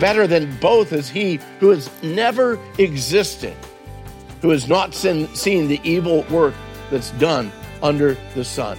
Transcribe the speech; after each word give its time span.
better 0.00 0.26
than 0.26 0.54
both 0.58 0.92
is 0.92 1.08
he 1.08 1.40
who 1.60 1.70
has 1.70 1.90
never 2.02 2.58
existed, 2.78 3.54
who 4.42 4.50
has 4.50 4.68
not 4.68 4.94
seen, 4.94 5.32
seen 5.34 5.68
the 5.68 5.80
evil 5.84 6.22
work 6.24 6.54
that's 6.90 7.10
done 7.12 7.52
under 7.82 8.16
the 8.34 8.44
sun. 8.44 8.78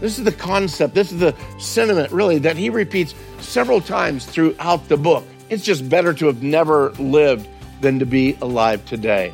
This 0.00 0.18
is 0.18 0.24
the 0.24 0.32
concept, 0.32 0.94
this 0.94 1.12
is 1.12 1.20
the 1.20 1.36
sentiment, 1.58 2.10
really, 2.12 2.38
that 2.38 2.56
he 2.56 2.70
repeats 2.70 3.14
several 3.38 3.80
times 3.80 4.26
throughout 4.26 4.88
the 4.88 4.96
book. 4.96 5.24
It's 5.48 5.64
just 5.64 5.88
better 5.88 6.12
to 6.14 6.26
have 6.26 6.42
never 6.42 6.90
lived 6.92 7.48
than 7.80 7.98
to 7.98 8.06
be 8.06 8.36
alive 8.42 8.84
today. 8.84 9.32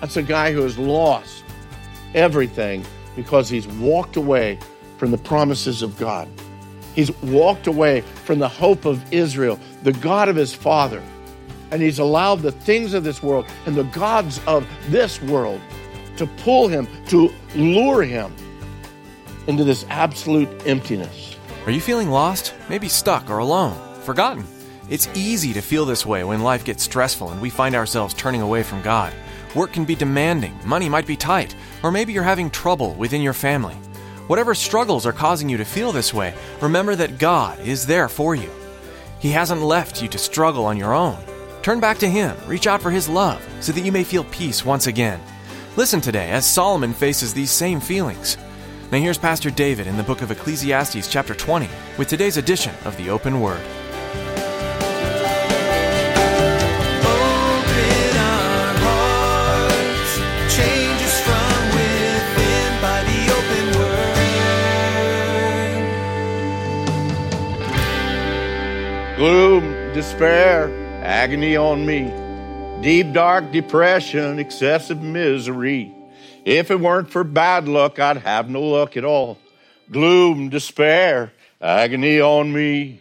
That's 0.00 0.16
a 0.16 0.22
guy 0.22 0.52
who 0.52 0.62
has 0.62 0.78
lost 0.78 1.44
everything 2.14 2.84
because 3.16 3.48
he's 3.48 3.66
walked 3.66 4.16
away 4.16 4.58
from 4.96 5.10
the 5.10 5.18
promises 5.18 5.82
of 5.82 5.98
God. 5.98 6.28
He's 6.98 7.12
walked 7.22 7.68
away 7.68 8.00
from 8.00 8.40
the 8.40 8.48
hope 8.48 8.84
of 8.84 9.12
Israel, 9.12 9.60
the 9.84 9.92
God 9.92 10.28
of 10.28 10.34
his 10.34 10.52
father, 10.52 11.00
and 11.70 11.80
he's 11.80 12.00
allowed 12.00 12.40
the 12.40 12.50
things 12.50 12.92
of 12.92 13.04
this 13.04 13.22
world 13.22 13.46
and 13.66 13.76
the 13.76 13.84
gods 13.84 14.40
of 14.48 14.66
this 14.88 15.22
world 15.22 15.60
to 16.16 16.26
pull 16.26 16.66
him, 16.66 16.88
to 17.06 17.32
lure 17.54 18.02
him 18.02 18.34
into 19.46 19.62
this 19.62 19.86
absolute 19.90 20.48
emptiness. 20.66 21.36
Are 21.66 21.70
you 21.70 21.80
feeling 21.80 22.10
lost? 22.10 22.52
Maybe 22.68 22.88
stuck 22.88 23.30
or 23.30 23.38
alone? 23.38 23.78
Forgotten? 24.00 24.44
It's 24.90 25.06
easy 25.14 25.52
to 25.52 25.60
feel 25.60 25.84
this 25.84 26.04
way 26.04 26.24
when 26.24 26.42
life 26.42 26.64
gets 26.64 26.82
stressful 26.82 27.30
and 27.30 27.40
we 27.40 27.48
find 27.48 27.76
ourselves 27.76 28.12
turning 28.12 28.42
away 28.42 28.64
from 28.64 28.82
God. 28.82 29.12
Work 29.54 29.72
can 29.72 29.84
be 29.84 29.94
demanding, 29.94 30.58
money 30.64 30.88
might 30.88 31.06
be 31.06 31.16
tight, 31.16 31.54
or 31.84 31.92
maybe 31.92 32.12
you're 32.12 32.24
having 32.24 32.50
trouble 32.50 32.94
within 32.94 33.22
your 33.22 33.34
family. 33.34 33.76
Whatever 34.28 34.54
struggles 34.54 35.06
are 35.06 35.12
causing 35.12 35.48
you 35.48 35.56
to 35.56 35.64
feel 35.64 35.90
this 35.90 36.12
way, 36.12 36.34
remember 36.60 36.94
that 36.94 37.18
God 37.18 37.58
is 37.60 37.86
there 37.86 38.10
for 38.10 38.34
you. 38.34 38.50
He 39.20 39.30
hasn't 39.30 39.62
left 39.62 40.02
you 40.02 40.08
to 40.08 40.18
struggle 40.18 40.66
on 40.66 40.76
your 40.76 40.92
own. 40.92 41.16
Turn 41.62 41.80
back 41.80 41.96
to 42.00 42.10
Him, 42.10 42.36
reach 42.46 42.66
out 42.66 42.82
for 42.82 42.90
His 42.90 43.08
love, 43.08 43.42
so 43.60 43.72
that 43.72 43.80
you 43.80 43.90
may 43.90 44.04
feel 44.04 44.24
peace 44.24 44.66
once 44.66 44.86
again. 44.86 45.18
Listen 45.76 46.02
today 46.02 46.30
as 46.30 46.46
Solomon 46.46 46.92
faces 46.92 47.32
these 47.32 47.50
same 47.50 47.80
feelings. 47.80 48.36
Now 48.92 48.98
here's 48.98 49.16
Pastor 49.16 49.50
David 49.50 49.86
in 49.86 49.96
the 49.96 50.02
book 50.02 50.20
of 50.20 50.30
Ecclesiastes, 50.30 51.10
chapter 51.10 51.34
20, 51.34 51.66
with 51.96 52.08
today's 52.08 52.36
edition 52.36 52.74
of 52.84 52.94
the 52.98 53.08
Open 53.08 53.40
Word. 53.40 53.62
Gloom, 69.18 69.92
despair, 69.94 70.68
agony 71.02 71.56
on 71.56 71.84
me, 71.84 72.04
deep, 72.80 73.12
dark 73.12 73.50
depression, 73.50 74.38
excessive 74.38 75.02
misery. 75.02 75.92
If 76.44 76.70
it 76.70 76.78
weren't 76.78 77.10
for 77.10 77.24
bad 77.24 77.66
luck, 77.66 77.98
I'd 77.98 78.18
have 78.18 78.48
no 78.48 78.62
luck 78.62 78.96
at 78.96 79.04
all. 79.04 79.36
Gloom, 79.90 80.50
despair, 80.50 81.32
agony 81.60 82.20
on 82.20 82.52
me. 82.52 83.00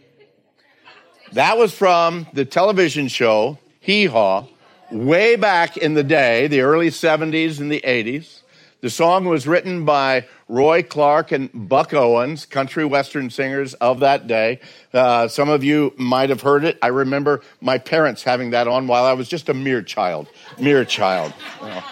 That 1.33 1.55
was 1.55 1.71
from 1.71 2.25
the 2.33 2.45
television 2.45 3.09
show 3.09 3.59
Hee 3.79 4.07
Haw, 4.07 4.47
way 4.89 5.35
back 5.35 5.77
in 5.77 5.93
the 5.93 6.03
day, 6.03 6.47
the 6.47 6.61
early 6.61 6.89
70s 6.89 7.59
and 7.59 7.71
the 7.71 7.81
80s. 7.85 8.41
The 8.79 8.91
song 8.91 9.25
was 9.25 9.47
written 9.47 9.85
by 9.85 10.27
Roy 10.47 10.83
Clark 10.83 11.31
and 11.31 11.49
Buck 11.51 11.95
Owens, 11.95 12.45
country 12.45 12.85
western 12.85 13.31
singers 13.31 13.73
of 13.75 14.01
that 14.01 14.27
day. 14.27 14.59
Uh, 14.93 15.27
some 15.27 15.49
of 15.49 15.63
you 15.63 15.95
might 15.97 16.29
have 16.29 16.41
heard 16.41 16.63
it. 16.63 16.77
I 16.81 16.87
remember 16.87 17.41
my 17.59 17.79
parents 17.79 18.21
having 18.21 18.51
that 18.51 18.67
on 18.67 18.85
while 18.85 19.03
I 19.03 19.13
was 19.13 19.27
just 19.27 19.49
a 19.49 19.53
mere 19.55 19.81
child. 19.81 20.27
Mere 20.59 20.85
child. 20.85 21.33
know. 21.59 21.83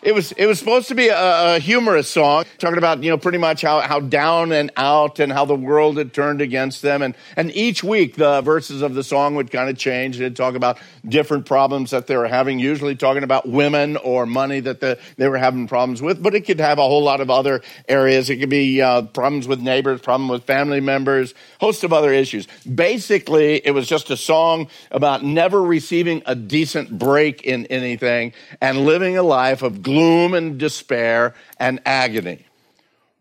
It 0.00 0.14
was 0.14 0.30
it 0.32 0.46
was 0.46 0.60
supposed 0.60 0.88
to 0.88 0.94
be 0.94 1.08
a, 1.08 1.56
a, 1.56 1.58
humorous 1.58 2.08
song, 2.08 2.44
talking 2.58 2.78
about 2.78 3.02
you 3.02 3.10
know 3.10 3.18
pretty 3.18 3.38
much 3.38 3.62
how, 3.62 3.80
how 3.80 3.98
down 3.98 4.52
and 4.52 4.70
out 4.76 5.18
and 5.18 5.32
how 5.32 5.44
the 5.44 5.56
world 5.56 5.98
had 5.98 6.14
turned 6.14 6.40
against 6.40 6.82
them, 6.82 7.02
and 7.02 7.16
and 7.36 7.50
each 7.56 7.82
week 7.82 8.14
the 8.14 8.40
verses 8.42 8.80
of 8.80 8.94
the 8.94 9.02
song 9.02 9.34
would 9.34 9.50
kind 9.50 9.68
of 9.68 9.76
change. 9.76 10.20
It'd 10.20 10.36
talk 10.36 10.54
about 10.54 10.78
different 11.04 11.46
problems 11.46 11.90
that 11.90 12.06
they 12.06 12.16
were 12.16 12.28
having, 12.28 12.60
usually 12.60 12.94
talking 12.94 13.24
about 13.24 13.48
women 13.48 13.96
or 13.96 14.24
money 14.24 14.60
that 14.60 14.80
the, 14.80 15.00
they 15.16 15.28
were 15.28 15.38
having 15.38 15.66
problems 15.66 16.00
with, 16.00 16.22
but 16.22 16.34
it 16.34 16.42
could 16.42 16.60
have 16.60 16.78
a 16.78 16.82
whole 16.82 17.02
lot 17.02 17.20
of 17.20 17.28
other 17.28 17.60
areas. 17.88 18.30
It 18.30 18.36
could 18.36 18.50
be 18.50 18.80
uh, 18.80 19.02
problems 19.02 19.48
with 19.48 19.60
neighbors, 19.60 20.00
problem 20.00 20.28
with 20.28 20.44
family 20.44 20.80
members, 20.80 21.34
host 21.60 21.82
of 21.82 21.92
other 21.92 22.12
issues. 22.12 22.46
Basically, 22.72 23.56
it 23.66 23.72
was 23.72 23.88
just 23.88 24.10
a 24.10 24.16
song 24.16 24.68
about 24.92 25.24
never 25.24 25.60
receiving 25.60 26.22
a 26.24 26.36
decent 26.36 26.96
break 26.96 27.42
in 27.42 27.66
anything 27.66 28.32
and 28.60 28.84
living 28.84 29.16
a 29.16 29.22
life 29.24 29.62
of 29.62 29.82
gloom 29.88 30.34
and 30.34 30.58
despair 30.58 31.34
and 31.58 31.80
agony. 31.86 32.44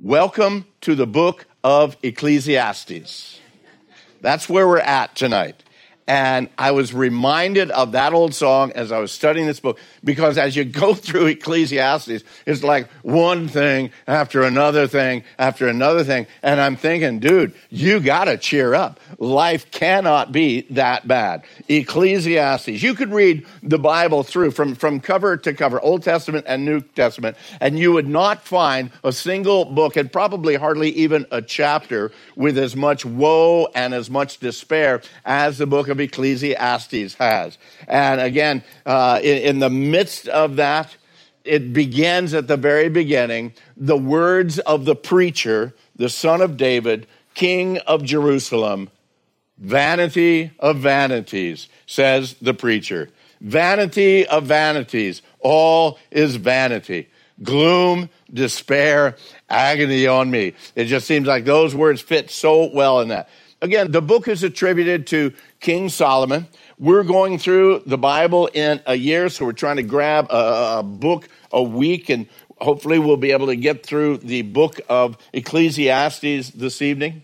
Welcome 0.02 0.66
to 0.82 0.96
the 0.96 1.08
book 1.08 1.46
of 1.64 1.96
Ecclesiastes. 2.04 3.40
That's 4.20 4.50
where 4.50 4.68
we're 4.68 4.80
at 4.80 5.16
tonight. 5.16 5.64
And 6.08 6.48
I 6.58 6.72
was 6.72 6.94
reminded 6.94 7.70
of 7.72 7.92
that 7.92 8.14
old 8.14 8.34
song 8.34 8.72
as 8.74 8.94
I 8.94 9.00
was 9.00 9.12
studying 9.12 9.46
this 9.46 9.60
book 9.60 9.78
because 10.04 10.38
as 10.38 10.56
you 10.56 10.64
go 10.78 10.94
through 10.94 11.28
Ecclesiastes, 11.28 12.24
it's 12.46 12.64
like 12.64 12.90
one 13.02 13.50
thing 13.50 13.92
after 14.08 14.44
another 14.44 14.88
thing 14.88 15.24
after 15.38 15.68
another 15.68 16.06
thing. 16.06 16.26
And 16.42 16.62
I'm 16.62 16.78
thinking, 16.78 17.20
dude, 17.20 17.54
you 17.70 18.00
got 18.00 18.26
to 18.26 18.38
cheer 18.38 18.74
up. 18.74 19.02
Life 19.20 19.70
cannot 19.72 20.32
be 20.32 20.62
that 20.70 21.08
bad. 21.08 21.44
Ecclesiastes, 21.68 22.82
you 22.82 22.94
could 22.94 23.12
read 23.12 23.46
the 23.62 23.80
Bible 23.80 24.24
through 24.24 24.52
from, 24.52 24.76
from 24.76 25.02
cover 25.02 25.36
to 25.36 25.54
cover, 25.54 25.82
Old 25.82 26.04
Testament 26.04 26.46
and 26.48 26.64
New 26.64 26.80
Testament, 26.80 27.36
and 27.60 27.78
you 27.78 27.92
would 27.92 28.08
not 28.08 28.46
find 28.46 28.92
a 29.04 29.12
single 29.12 29.66
book 29.66 29.98
and 29.98 30.12
probably 30.12 30.56
hardly 30.56 30.90
even 30.92 31.26
a 31.32 31.42
chapter 31.42 32.12
with 32.38 32.58
as 32.58 32.76
much 32.76 33.06
woe 33.06 33.68
and 33.76 33.94
as 33.94 34.10
much 34.10 34.40
despair 34.40 35.02
as 35.26 35.58
the 35.58 35.68
book 35.68 35.90
of 35.90 35.97
Ecclesiastes 36.00 37.16
has. 37.16 37.58
And 37.88 38.22
again, 38.22 38.64
uh, 38.86 39.20
in, 39.24 39.38
in 39.38 39.60
the 39.60 39.70
midst 39.70 40.28
of 40.28 40.56
that, 40.58 40.96
it 41.44 41.74
begins 41.74 42.34
at 42.34 42.48
the 42.48 42.58
very 42.58 42.90
beginning 42.90 43.54
the 43.76 43.98
words 43.98 44.60
of 44.60 44.86
the 44.86 44.96
preacher, 44.96 45.74
the 45.96 46.10
son 46.10 46.42
of 46.42 46.58
David, 46.58 47.08
king 47.34 47.78
of 47.80 48.04
Jerusalem. 48.04 48.90
Vanity 49.58 50.52
of 50.60 50.78
vanities, 50.78 51.68
says 51.88 52.36
the 52.42 52.54
preacher. 52.54 53.10
Vanity 53.42 54.28
of 54.28 54.46
vanities, 54.46 55.22
all 55.40 55.98
is 56.12 56.36
vanity. 56.36 57.08
Gloom, 57.42 58.10
despair, 58.32 59.16
agony 59.50 60.08
on 60.08 60.30
me. 60.30 60.54
It 60.76 60.86
just 60.86 61.08
seems 61.08 61.28
like 61.28 61.46
those 61.46 61.76
words 61.76 62.02
fit 62.02 62.30
so 62.30 62.70
well 62.72 63.02
in 63.02 63.10
that. 63.10 63.30
Again, 63.60 63.92
the 63.92 64.04
book 64.04 64.28
is 64.28 64.44
attributed 64.44 65.08
to 65.08 65.34
King 65.60 65.90
Solomon. 65.90 66.48
We're 66.78 67.04
going 67.04 67.40
through 67.40 67.84
the 67.88 67.98
Bible 67.98 68.48
in 68.54 68.82
a 68.86 68.94
year, 68.94 69.30
so 69.30 69.46
we're 69.46 69.54
trying 69.54 69.78
to 69.78 69.84
grab 69.84 70.28
a, 70.30 70.80
a 70.80 70.84
book 70.84 71.28
a 71.52 71.64
week, 71.64 72.10
and 72.10 72.28
hopefully 72.62 73.00
we'll 73.00 73.18
be 73.18 73.32
able 73.32 73.48
to 73.48 73.56
get 73.56 73.84
through 73.84 74.18
the 74.18 74.44
book 74.44 74.80
of 74.90 75.18
Ecclesiastes 75.34 76.52
this 76.52 76.84
evening. 76.84 77.24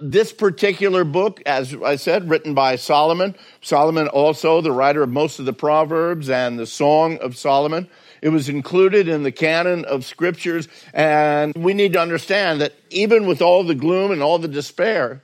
This 0.00 0.32
particular 0.32 1.02
book, 1.02 1.42
as 1.46 1.74
I 1.74 1.96
said, 1.96 2.30
written 2.30 2.54
by 2.54 2.76
Solomon. 2.76 3.34
Solomon 3.60 4.06
also 4.06 4.60
the 4.60 4.70
writer 4.70 5.02
of 5.02 5.10
most 5.10 5.40
of 5.40 5.46
the 5.46 5.52
Proverbs 5.52 6.30
and 6.30 6.60
the 6.60 6.66
Song 6.66 7.18
of 7.18 7.36
Solomon. 7.36 7.88
It 8.22 8.28
was 8.28 8.48
included 8.48 9.08
in 9.08 9.24
the 9.24 9.32
canon 9.32 9.84
of 9.84 10.04
scriptures, 10.04 10.68
and 10.94 11.54
we 11.56 11.74
need 11.74 11.94
to 11.94 12.00
understand 12.00 12.60
that 12.60 12.74
even 12.90 13.26
with 13.26 13.42
all 13.42 13.64
the 13.64 13.74
gloom 13.74 14.12
and 14.12 14.22
all 14.22 14.38
the 14.38 14.48
despair, 14.48 15.22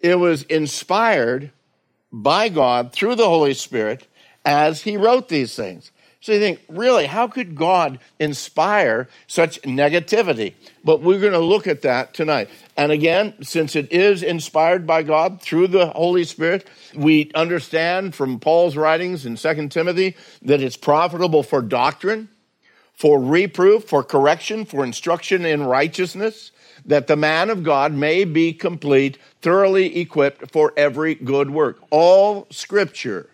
it 0.00 0.16
was 0.16 0.42
inspired 0.44 1.50
by 2.12 2.48
God 2.48 2.92
through 2.92 3.16
the 3.16 3.28
Holy 3.28 3.54
Spirit 3.54 4.06
as 4.44 4.82
he 4.82 4.96
wrote 4.96 5.28
these 5.28 5.56
things. 5.56 5.90
So 6.24 6.32
you 6.32 6.38
think, 6.38 6.60
really, 6.70 7.04
how 7.04 7.28
could 7.28 7.54
God 7.54 7.98
inspire 8.18 9.08
such 9.26 9.60
negativity? 9.60 10.54
But 10.82 11.02
we're 11.02 11.20
going 11.20 11.34
to 11.34 11.38
look 11.38 11.66
at 11.66 11.82
that 11.82 12.14
tonight. 12.14 12.48
And 12.78 12.90
again, 12.90 13.34
since 13.42 13.76
it 13.76 13.92
is 13.92 14.22
inspired 14.22 14.86
by 14.86 15.02
God 15.02 15.42
through 15.42 15.68
the 15.68 15.88
Holy 15.88 16.24
Spirit, 16.24 16.66
we 16.94 17.30
understand 17.34 18.14
from 18.14 18.40
Paul's 18.40 18.74
writings 18.74 19.26
in 19.26 19.36
2 19.36 19.68
Timothy 19.68 20.16
that 20.40 20.62
it's 20.62 20.78
profitable 20.78 21.42
for 21.42 21.60
doctrine, 21.60 22.30
for 22.94 23.20
reproof, 23.20 23.84
for 23.84 24.02
correction, 24.02 24.64
for 24.64 24.82
instruction 24.82 25.44
in 25.44 25.62
righteousness, 25.62 26.52
that 26.86 27.06
the 27.06 27.16
man 27.16 27.50
of 27.50 27.62
God 27.62 27.92
may 27.92 28.24
be 28.24 28.52
complete, 28.52 29.18
thoroughly 29.40 29.98
equipped 29.98 30.50
for 30.52 30.72
every 30.76 31.14
good 31.14 31.50
work. 31.50 31.78
All 31.90 32.46
scripture 32.50 33.30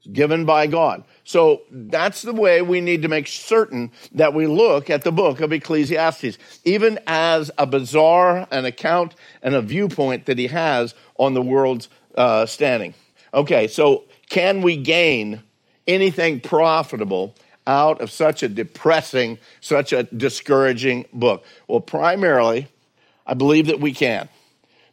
is 0.00 0.12
given 0.12 0.44
by 0.44 0.66
God. 0.66 1.04
So 1.24 1.62
that's 1.70 2.22
the 2.22 2.32
way 2.32 2.62
we 2.62 2.80
need 2.80 3.02
to 3.02 3.08
make 3.08 3.26
certain 3.26 3.90
that 4.12 4.32
we 4.32 4.46
look 4.46 4.88
at 4.88 5.02
the 5.02 5.12
book 5.12 5.40
of 5.40 5.52
Ecclesiastes, 5.52 6.38
even 6.64 6.98
as 7.06 7.50
a 7.58 7.66
bizarre 7.66 8.46
an 8.50 8.64
account 8.64 9.14
and 9.42 9.54
a 9.54 9.62
viewpoint 9.62 10.26
that 10.26 10.38
he 10.38 10.46
has 10.46 10.94
on 11.18 11.34
the 11.34 11.42
world's 11.42 11.88
uh, 12.14 12.46
standing. 12.46 12.94
Okay, 13.34 13.68
so 13.68 14.04
can 14.30 14.62
we 14.62 14.76
gain 14.76 15.42
anything 15.86 16.40
profitable 16.40 17.34
out 17.66 18.00
of 18.00 18.10
such 18.10 18.42
a 18.42 18.48
depressing, 18.48 19.38
such 19.60 19.92
a 19.92 20.04
discouraging 20.04 21.04
book? 21.12 21.44
Well, 21.68 21.80
primarily, 21.80 22.68
I 23.26 23.34
believe 23.34 23.66
that 23.66 23.80
we 23.80 23.92
can 23.92 24.28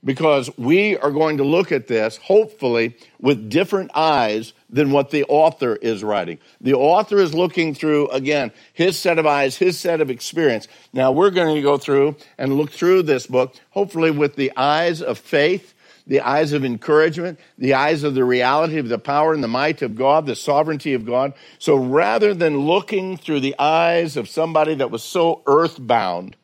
because 0.03 0.49
we 0.57 0.97
are 0.97 1.11
going 1.11 1.37
to 1.37 1.43
look 1.43 1.71
at 1.71 1.87
this, 1.87 2.17
hopefully, 2.17 2.97
with 3.19 3.49
different 3.49 3.91
eyes 3.95 4.53
than 4.69 4.91
what 4.91 5.11
the 5.11 5.23
author 5.25 5.75
is 5.75 6.03
writing. 6.03 6.39
The 6.59 6.73
author 6.73 7.19
is 7.19 7.33
looking 7.33 7.73
through, 7.73 8.09
again, 8.09 8.51
his 8.73 8.99
set 8.99 9.17
of 9.17 9.25
eyes, 9.25 9.57
his 9.57 9.79
set 9.79 10.01
of 10.01 10.09
experience. 10.09 10.67
Now, 10.91 11.11
we're 11.11 11.29
going 11.29 11.55
to 11.55 11.61
go 11.61 11.77
through 11.77 12.17
and 12.37 12.57
look 12.57 12.71
through 12.71 13.03
this 13.03 13.27
book, 13.27 13.55
hopefully, 13.71 14.11
with 14.11 14.35
the 14.35 14.51
eyes 14.57 15.01
of 15.01 15.17
faith, 15.17 15.73
the 16.05 16.19
eyes 16.19 16.51
of 16.51 16.65
encouragement, 16.65 17.39
the 17.57 17.75
eyes 17.75 18.03
of 18.03 18.13
the 18.13 18.25
reality 18.25 18.77
of 18.77 18.89
the 18.89 18.99
power 18.99 19.33
and 19.33 19.41
the 19.41 19.47
might 19.47 19.81
of 19.81 19.95
God, 19.95 20.25
the 20.25 20.35
sovereignty 20.35 20.93
of 20.93 21.05
God. 21.05 21.33
So 21.59 21.77
rather 21.77 22.33
than 22.33 22.59
looking 22.59 23.15
through 23.15 23.39
the 23.39 23.57
eyes 23.57 24.17
of 24.17 24.27
somebody 24.27 24.75
that 24.75 24.91
was 24.91 25.01
so 25.01 25.41
earthbound, 25.47 26.35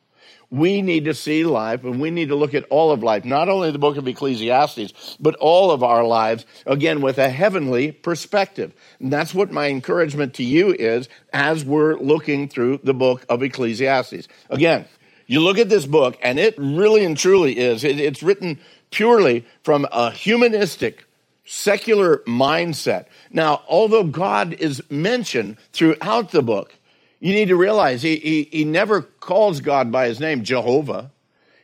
we 0.52 0.82
need 0.82 1.06
to 1.06 1.14
see 1.14 1.44
life 1.44 1.84
and 1.84 2.02
we 2.02 2.10
need 2.10 2.30
to 2.30 2.36
look 2.36 2.54
at 2.54 2.66
all 2.70 2.92
of 2.92 3.04
life, 3.04 3.24
not 3.24 3.50
only 3.50 3.72
the 3.72 3.78
book 3.78 3.98
of 3.98 4.08
Ecclesiastes, 4.08 5.18
but 5.20 5.36
all 5.36 5.72
of 5.72 5.84
our 5.84 6.04
lives, 6.04 6.46
again, 6.66 7.02
with 7.02 7.18
a 7.18 7.30
heavenly 7.30 7.92
perspective. 7.92 8.74
And 9.00 9.14
that's 9.14 9.34
what 9.34 9.52
my 9.52 9.68
encouragement 9.68 10.34
to 10.36 10.44
you 10.44 10.74
is 10.78 11.08
as 11.32 11.64
we're 11.64 11.98
looking 11.98 12.50
through 12.50 12.80
the 12.84 12.94
book 12.94 13.26
of 13.30 13.44
Ecclesiastes. 13.44 14.28
Again, 14.50 14.86
you 15.28 15.42
look 15.42 15.60
at 15.60 15.70
this 15.70 15.86
book 15.86 16.18
and 16.24 16.40
it 16.40 16.56
really 16.58 17.06
and 17.06 17.16
truly 17.16 17.58
is, 17.58 17.84
it's 17.84 18.24
written 18.24 18.60
purely 18.90 19.46
from 19.64 19.88
a 19.92 20.10
humanistic, 20.10 21.06
secular 21.46 22.18
mindset. 22.26 23.06
Now, 23.32 23.62
although 23.68 24.04
God 24.04 24.54
is 24.54 24.82
mentioned 24.90 25.58
throughout 25.74 26.32
the 26.32 26.42
book, 26.42 26.74
you 27.20 27.34
need 27.34 27.50
to 27.50 27.56
realize 27.56 28.02
he, 28.02 28.18
he, 28.18 28.44
he 28.52 28.66
never 28.66 29.02
calls 29.02 29.62
God 29.62 29.92
by 29.92 30.08
his 30.08 30.20
name, 30.20 30.44
Jehovah. 30.44 31.12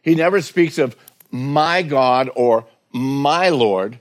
He 0.02 0.16
never 0.16 0.42
speaks 0.42 0.78
of 0.78 0.96
my 1.32 1.82
God 1.82 2.30
or 2.36 2.66
my 2.92 3.50
Lord. 3.50 4.00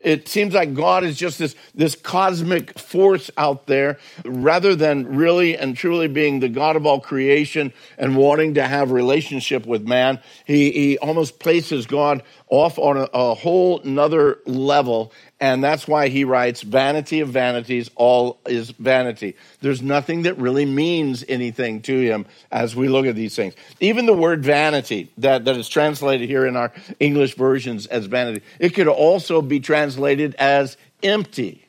It 0.00 0.28
seems 0.28 0.54
like 0.54 0.74
God 0.74 1.02
is 1.02 1.16
just 1.16 1.38
this, 1.38 1.56
this 1.74 1.96
cosmic 1.96 2.78
force 2.78 3.30
out 3.36 3.66
there 3.66 3.98
rather 4.24 4.76
than 4.76 5.16
really 5.16 5.56
and 5.56 5.76
truly 5.76 6.06
being 6.06 6.38
the 6.38 6.48
God 6.48 6.76
of 6.76 6.86
all 6.86 7.00
creation 7.00 7.72
and 7.98 8.16
wanting 8.16 8.54
to 8.54 8.66
have 8.66 8.92
relationship 8.92 9.66
with 9.66 9.82
man. 9.82 10.20
He, 10.44 10.70
he 10.70 10.98
almost 10.98 11.40
places 11.40 11.86
God 11.86 12.22
off 12.48 12.78
on 12.78 12.98
a, 12.98 13.08
a 13.12 13.34
whole 13.34 13.80
nother 13.82 14.38
level 14.46 15.12
and 15.38 15.62
that's 15.62 15.86
why 15.86 16.08
he 16.08 16.24
writes, 16.24 16.62
Vanity 16.62 17.20
of 17.20 17.28
vanities, 17.28 17.90
all 17.94 18.38
is 18.46 18.70
vanity. 18.70 19.36
There's 19.60 19.82
nothing 19.82 20.22
that 20.22 20.38
really 20.38 20.64
means 20.64 21.24
anything 21.28 21.82
to 21.82 22.00
him 22.00 22.26
as 22.50 22.74
we 22.74 22.88
look 22.88 23.04
at 23.04 23.14
these 23.14 23.36
things. 23.36 23.54
Even 23.78 24.06
the 24.06 24.14
word 24.14 24.42
vanity, 24.42 25.12
that, 25.18 25.44
that 25.44 25.56
is 25.56 25.68
translated 25.68 26.28
here 26.28 26.46
in 26.46 26.56
our 26.56 26.72
English 27.00 27.34
versions 27.34 27.86
as 27.86 28.06
vanity, 28.06 28.42
it 28.58 28.70
could 28.70 28.88
also 28.88 29.42
be 29.42 29.60
translated 29.60 30.34
as 30.36 30.78
empty. 31.02 31.68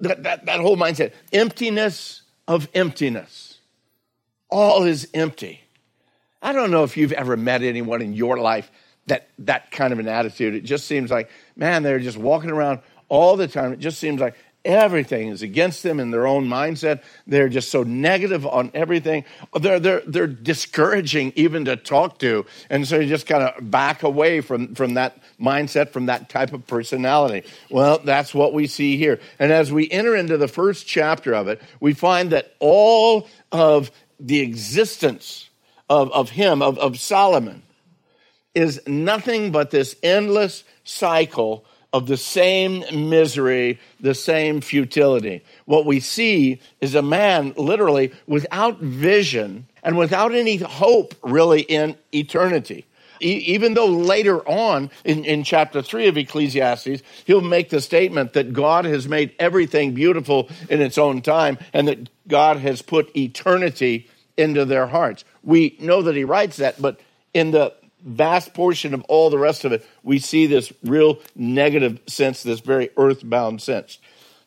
That, 0.00 0.24
that, 0.24 0.46
that 0.46 0.60
whole 0.60 0.76
mindset 0.76 1.12
emptiness 1.32 2.22
of 2.48 2.68
emptiness. 2.74 3.58
All 4.50 4.82
is 4.82 5.08
empty. 5.14 5.60
I 6.42 6.52
don't 6.52 6.72
know 6.72 6.82
if 6.82 6.96
you've 6.96 7.12
ever 7.12 7.36
met 7.36 7.62
anyone 7.62 8.02
in 8.02 8.12
your 8.12 8.38
life 8.38 8.68
that 9.06 9.28
that 9.40 9.70
kind 9.70 9.92
of 9.92 9.98
an 9.98 10.08
attitude. 10.08 10.54
It 10.54 10.64
just 10.64 10.86
seems 10.86 11.10
like, 11.10 11.30
man, 11.56 11.82
they're 11.82 11.98
just 11.98 12.18
walking 12.18 12.50
around 12.50 12.80
all 13.08 13.36
the 13.36 13.48
time. 13.48 13.72
It 13.72 13.78
just 13.78 13.98
seems 13.98 14.20
like 14.20 14.36
everything 14.64 15.28
is 15.28 15.42
against 15.42 15.82
them 15.82 16.00
in 16.00 16.10
their 16.10 16.26
own 16.26 16.46
mindset. 16.46 17.02
They're 17.26 17.48
just 17.48 17.70
so 17.70 17.82
negative 17.82 18.46
on 18.46 18.70
everything. 18.74 19.24
They're, 19.58 19.80
they're, 19.80 20.02
they're 20.06 20.26
discouraging 20.26 21.32
even 21.36 21.64
to 21.66 21.76
talk 21.76 22.18
to. 22.20 22.46
And 22.70 22.86
so 22.86 22.98
you 22.98 23.08
just 23.08 23.26
kind 23.26 23.42
of 23.42 23.70
back 23.70 24.02
away 24.02 24.40
from, 24.40 24.74
from 24.74 24.94
that 24.94 25.18
mindset, 25.40 25.90
from 25.90 26.06
that 26.06 26.28
type 26.28 26.52
of 26.52 26.66
personality. 26.66 27.46
Well, 27.70 27.98
that's 28.04 28.34
what 28.34 28.54
we 28.54 28.66
see 28.66 28.96
here. 28.96 29.20
And 29.38 29.52
as 29.52 29.72
we 29.72 29.90
enter 29.90 30.14
into 30.14 30.36
the 30.36 30.48
first 30.48 30.86
chapter 30.86 31.34
of 31.34 31.48
it, 31.48 31.60
we 31.80 31.92
find 31.92 32.30
that 32.30 32.54
all 32.60 33.28
of 33.50 33.90
the 34.20 34.40
existence 34.40 35.50
of, 35.90 36.12
of 36.12 36.30
him, 36.30 36.62
of, 36.62 36.78
of 36.78 36.98
Solomon, 36.98 37.62
is 38.54 38.80
nothing 38.86 39.50
but 39.52 39.70
this 39.70 39.96
endless 40.02 40.64
cycle 40.84 41.64
of 41.92 42.06
the 42.06 42.16
same 42.16 43.10
misery, 43.10 43.78
the 44.00 44.14
same 44.14 44.60
futility. 44.60 45.44
What 45.66 45.84
we 45.84 46.00
see 46.00 46.60
is 46.80 46.94
a 46.94 47.02
man 47.02 47.52
literally 47.56 48.12
without 48.26 48.78
vision 48.78 49.66
and 49.82 49.98
without 49.98 50.34
any 50.34 50.56
hope 50.56 51.14
really 51.22 51.62
in 51.62 51.96
eternity. 52.12 52.86
even 53.20 53.74
though 53.74 53.86
later 53.86 54.40
on 54.48 54.90
in, 55.04 55.24
in 55.24 55.44
chapter 55.44 55.80
3 55.80 56.08
of 56.08 56.16
Ecclesiastes, 56.16 57.02
he'll 57.24 57.40
make 57.40 57.68
the 57.70 57.80
statement 57.80 58.32
that 58.32 58.52
God 58.52 58.84
has 58.84 59.06
made 59.06 59.32
everything 59.38 59.94
beautiful 59.94 60.48
in 60.68 60.80
its 60.80 60.98
own 60.98 61.22
time 61.22 61.56
and 61.72 61.86
that 61.86 62.08
God 62.26 62.56
has 62.56 62.82
put 62.82 63.14
eternity 63.16 64.08
into 64.36 64.64
their 64.64 64.88
hearts. 64.88 65.24
We 65.44 65.76
know 65.78 66.02
that 66.02 66.16
he 66.16 66.24
writes 66.24 66.56
that, 66.56 66.82
but 66.82 66.98
in 67.32 67.52
the 67.52 67.74
vast 68.04 68.54
portion 68.54 68.94
of 68.94 69.02
all 69.08 69.30
the 69.30 69.38
rest 69.38 69.64
of 69.64 69.72
it, 69.72 69.86
we 70.02 70.18
see 70.18 70.46
this 70.46 70.72
real 70.84 71.18
negative 71.34 72.00
sense, 72.06 72.42
this 72.42 72.60
very 72.60 72.90
earthbound 72.96 73.62
sense. 73.62 73.98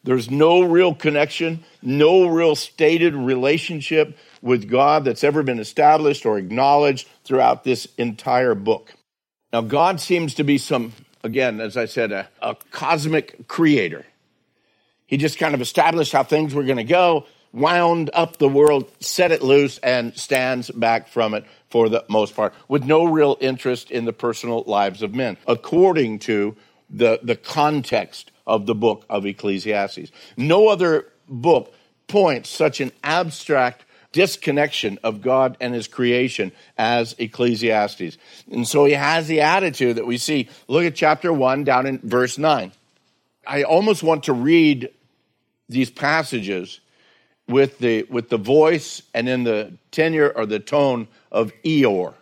There's 0.03 0.29
no 0.29 0.61
real 0.61 0.93
connection, 0.93 1.63
no 1.81 2.27
real 2.27 2.55
stated 2.55 3.15
relationship 3.15 4.15
with 4.41 4.69
God 4.69 5.03
that's 5.03 5.23
ever 5.23 5.41
been 5.41 5.59
established 5.59 6.27
or 6.27 6.37
acknowledged 6.37 7.07
throughout 7.23 7.63
this 7.63 7.87
entire 7.97 8.53
book. 8.53 8.93
Now, 9.51 9.61
God 9.61 9.99
seems 9.99 10.35
to 10.35 10.43
be 10.43 10.59
some, 10.59 10.93
again, 11.23 11.59
as 11.59 11.75
I 11.75 11.85
said, 11.85 12.11
a, 12.11 12.29
a 12.41 12.55
cosmic 12.69 13.47
creator. 13.47 14.05
He 15.07 15.17
just 15.17 15.39
kind 15.39 15.55
of 15.55 15.61
established 15.61 16.11
how 16.11 16.23
things 16.23 16.53
were 16.53 16.63
going 16.63 16.77
to 16.77 16.83
go, 16.83 17.25
wound 17.51 18.11
up 18.13 18.37
the 18.37 18.49
world, 18.49 18.91
set 18.99 19.31
it 19.31 19.41
loose, 19.41 19.79
and 19.79 20.15
stands 20.15 20.69
back 20.69 21.07
from 21.07 21.33
it 21.33 21.45
for 21.75 21.89
the 21.89 22.05
most 22.07 22.37
part, 22.37 22.53
with 22.69 22.85
no 22.85 23.03
real 23.03 23.35
interest 23.41 23.91
in 23.91 24.05
the 24.05 24.13
personal 24.13 24.63
lives 24.65 25.01
of 25.01 25.13
men, 25.13 25.35
according 25.45 26.17
to 26.17 26.55
the, 26.89 27.19
the 27.21 27.35
context 27.35 28.31
of 28.47 28.65
the 28.65 28.73
book 28.73 29.05
of 29.09 29.25
Ecclesiastes. 29.25 30.09
No 30.37 30.69
other 30.69 31.07
book 31.27 31.73
points 32.07 32.49
such 32.49 32.79
an 32.79 32.93
abstract 33.03 33.83
disconnection 34.13 34.97
of 35.03 35.21
God 35.21 35.57
and 35.59 35.73
his 35.73 35.89
creation 35.89 36.53
as 36.77 37.13
Ecclesiastes. 37.17 38.17
And 38.49 38.65
so 38.65 38.85
he 38.85 38.93
has 38.93 39.27
the 39.27 39.41
attitude 39.41 39.97
that 39.97 40.07
we 40.07 40.17
see. 40.17 40.47
Look 40.69 40.85
at 40.85 40.95
chapter 40.95 41.33
1 41.33 41.65
down 41.65 41.87
in 41.87 41.99
verse 41.99 42.37
9. 42.37 42.71
I 43.45 43.63
almost 43.63 44.01
want 44.01 44.23
to 44.23 44.33
read 44.33 44.91
these 45.67 45.89
passages 45.89 46.79
with 47.47 47.77
the 47.79 48.03
with 48.03 48.29
the 48.29 48.37
voice 48.37 49.01
and 49.13 49.29
in 49.29 49.43
the 49.43 49.77
tenor 49.91 50.29
or 50.29 50.45
the 50.45 50.59
tone 50.59 51.07
of 51.31 51.51
Eeyore. 51.63 52.13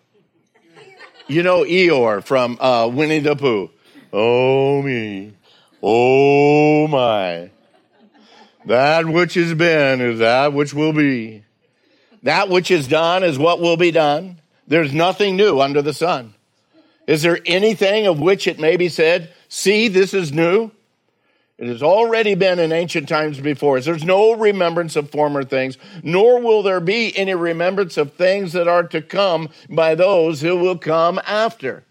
You 1.28 1.44
know 1.44 1.64
Eeyore 1.64 2.24
from 2.24 2.58
uh, 2.60 2.88
Winnie 2.88 3.20
the 3.20 3.36
Pooh. 3.36 3.70
Oh 4.12 4.82
me, 4.82 5.34
oh 5.82 6.88
my. 6.88 7.52
That 8.66 9.06
which 9.06 9.34
has 9.34 9.54
been 9.54 10.02
is 10.02 10.20
that 10.20 10.54
which 10.54 10.74
will 10.74 10.94
be. 10.94 11.44
That 12.24 12.48
which 12.48 12.72
is 12.72 12.88
done 12.88 13.24
is 13.24 13.38
what 13.38 13.60
will 13.60 13.76
be 13.76 13.92
done. 13.92 14.40
There's 14.68 14.94
nothing 14.94 15.36
new 15.36 15.60
under 15.60 15.82
the 15.82 15.94
sun. 15.94 16.34
Is 17.06 17.22
there 17.22 17.40
anything 17.46 18.08
of 18.08 18.20
which 18.20 18.48
it 18.48 18.60
may 18.60 18.78
be 18.78 18.88
said, 18.88 19.34
see, 19.50 19.90
this 19.90 20.14
is 20.14 20.32
new? 20.32 20.72
It 21.64 21.70
has 21.70 21.82
already 21.82 22.36
been 22.36 22.60
in 22.60 22.74
ancient 22.74 23.08
times 23.08 23.40
before 23.40 23.78
us. 23.78 23.86
There's 23.86 24.04
no 24.04 24.34
remembrance 24.34 24.98
of 24.98 25.12
former 25.12 25.46
things, 25.46 25.78
nor 26.04 26.42
will 26.42 26.62
there 26.62 26.82
be 26.82 27.16
any 27.18 27.34
remembrance 27.34 27.96
of 27.96 28.16
things 28.16 28.52
that 28.52 28.68
are 28.68 28.84
to 28.84 29.02
come 29.02 29.48
by 29.70 29.96
those 29.96 30.42
who 30.42 30.58
will 30.58 30.78
come 30.78 31.22
after. 31.26 31.86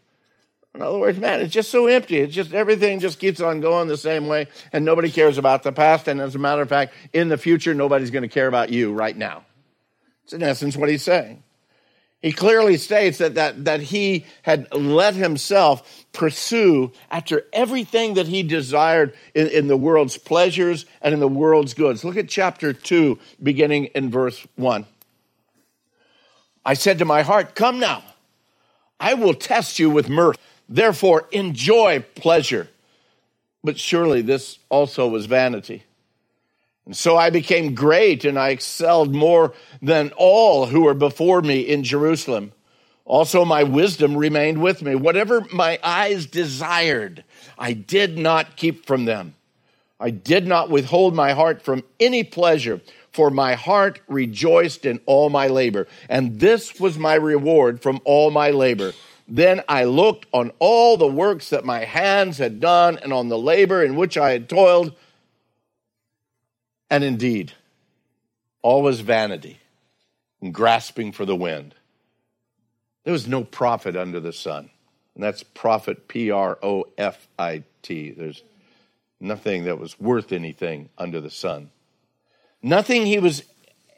In 0.75 0.83
other 0.83 0.99
words, 0.99 1.19
man, 1.19 1.41
it's 1.41 1.55
just 1.55 1.71
so 1.71 1.87
empty. 1.87 2.19
It's 2.19 2.35
just 2.35 2.53
everything 2.53 3.01
just 3.01 3.19
keeps 3.19 3.41
on 3.41 3.61
going 3.61 3.89
the 3.89 3.97
same 3.97 4.27
way, 4.27 4.49
and 4.75 4.85
nobody 4.85 5.11
cares 5.11 5.39
about 5.39 5.63
the 5.63 5.73
past. 5.73 6.07
And 6.07 6.21
as 6.21 6.35
a 6.35 6.39
matter 6.39 6.61
of 6.61 6.69
fact, 6.69 6.93
in 7.15 7.29
the 7.29 7.39
future, 7.39 7.73
nobody's 7.73 8.11
going 8.11 8.25
to 8.25 8.29
care 8.29 8.49
about 8.49 8.69
you 8.69 8.93
right 8.93 9.17
now. 9.17 9.47
It's 10.25 10.35
in 10.35 10.43
essence 10.43 10.77
what 10.77 10.91
he's 10.91 11.03
saying. 11.03 11.43
He 12.23 12.31
clearly 12.31 12.77
states 12.77 13.19
that, 13.19 13.35
that, 13.35 13.65
that 13.65 13.81
he 13.81 14.25
had 14.43 14.73
let 14.73 15.15
himself 15.15 16.07
pursue 16.13 16.93
after 17.11 17.45
everything 17.53 18.15
that 18.15 18.29
he 18.29 18.45
desired 18.45 19.13
in, 19.35 19.49
in 19.49 19.67
the 19.67 19.77
world's 19.77 20.17
pleasures 20.17 20.87
and 21.01 21.13
in 21.13 21.19
the 21.19 21.27
world's 21.27 21.75
goods. 21.75 22.05
Look 22.05 22.17
at 22.17 22.29
chapter 22.29 22.73
2, 22.73 23.19
beginning 23.43 23.87
in 23.87 24.09
verse 24.09 24.47
1. 24.55 24.87
I 26.65 26.75
said 26.75 27.01
to 27.01 27.05
my 27.05 27.23
heart, 27.23 27.57
Come 27.57 27.81
now, 27.81 28.05
I 29.01 29.15
will 29.15 29.35
test 29.35 29.81
you 29.81 29.91
with 29.91 30.09
mirth. 30.09 30.39
Therefore, 30.69 31.29
enjoy 31.33 32.05
pleasure. 32.15 32.69
But 33.65 33.81
surely 33.81 34.23
this 34.23 34.61
also 34.69 35.09
was 35.09 35.27
vanity. 35.27 35.83
And 36.87 36.97
so 36.97 37.17
I 37.17 37.31
became 37.31 37.75
great 37.75 38.25
and 38.25 38.39
I 38.39 38.51
excelled 38.51 39.15
more 39.15 39.55
than 39.81 40.13
all 40.17 40.67
who 40.67 40.83
were 40.83 40.95
before 40.95 41.43
me 41.43 41.61
in 41.61 41.85
Jerusalem. 41.85 42.53
Also, 43.05 43.45
my 43.45 43.63
wisdom 43.63 44.17
remained 44.17 44.63
with 44.63 44.83
me. 44.83 44.95
Whatever 44.95 45.45
my 45.53 45.79
eyes 45.83 46.27
desired, 46.27 47.25
I 47.59 47.73
did 47.73 48.17
not 48.17 48.57
keep 48.57 48.87
from 48.87 49.05
them. 49.05 49.35
I 49.99 50.11
did 50.11 50.47
not 50.47 50.71
withhold 50.71 51.15
my 51.15 51.33
heart 51.33 51.63
from 51.63 51.85
any 52.01 52.25
pleasure, 52.25 52.81
for 53.13 53.31
my 53.31 53.55
heart 53.55 54.01
rejoiced 54.09 54.85
in 54.85 55.01
all 55.07 55.31
my 55.31 55.47
labor. 55.47 55.87
And 56.09 56.41
this 56.41 56.81
was 56.81 56.99
my 56.99 57.15
reward 57.15 57.83
from 57.83 58.01
all 58.05 58.31
my 58.31 58.51
labor. 58.51 58.93
Then 59.29 59.63
I 59.69 59.85
looked 59.85 60.27
on 60.33 60.51
all 60.59 60.97
the 60.97 61.07
works 61.07 61.51
that 61.51 61.65
my 61.65 61.85
hands 61.85 62.39
had 62.39 62.59
done 62.59 62.99
and 62.99 63.13
on 63.13 63.29
the 63.29 63.39
labor 63.39 63.83
in 63.85 63.95
which 63.95 64.19
I 64.19 64.33
had 64.33 64.49
toiled 64.49 64.95
and 66.93 67.03
indeed, 67.03 67.55
all 68.61 68.83
was 68.83 69.01
vanity 69.01 69.59
and 70.43 70.53
grasping 70.53 71.11
for 71.11 71.25
the 71.25 71.35
wind. 71.35 71.75
There 73.05 73.15
was 73.15 73.27
no 73.27 73.45
profit 73.45 73.97
under 73.97 74.21
the 74.21 74.35
sun. 74.35 74.69
And 75.15 75.25
that's 75.25 75.43
profit, 75.43 76.07
P 76.07 76.31
R 76.31 76.59
O 76.63 76.85
F 76.99 77.29
I 77.39 77.63
T. 77.81 78.11
There's 78.11 78.43
nothing 79.19 79.65
that 79.65 79.79
was 79.79 79.99
worth 79.99 80.33
anything 80.33 80.91
under 80.99 81.19
the 81.19 81.31
sun. 81.31 81.71
Nothing 82.63 83.07
he 83.07 83.19
was 83.19 83.43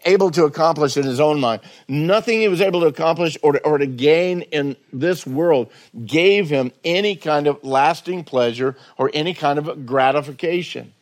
able 0.05 0.31
to 0.31 0.45
accomplish 0.45 0.97
in 0.97 1.03
his 1.03 1.19
own 1.19 1.41
mind, 1.41 1.63
nothing 1.89 2.41
he 2.41 2.49
was 2.49 2.61
able 2.61 2.81
to 2.83 2.87
accomplish 2.87 3.37
or 3.43 3.55
to, 3.55 3.65
or 3.65 3.79
to 3.79 3.87
gain 3.87 4.43
in 4.43 4.77
this 4.93 5.27
world 5.27 5.73
gave 6.07 6.49
him 6.49 6.71
any 6.85 7.17
kind 7.17 7.49
of 7.49 7.65
lasting 7.65 8.23
pleasure 8.23 8.77
or 8.97 9.11
any 9.15 9.35
kind 9.35 9.59
of 9.59 9.85
gratification 9.85 10.93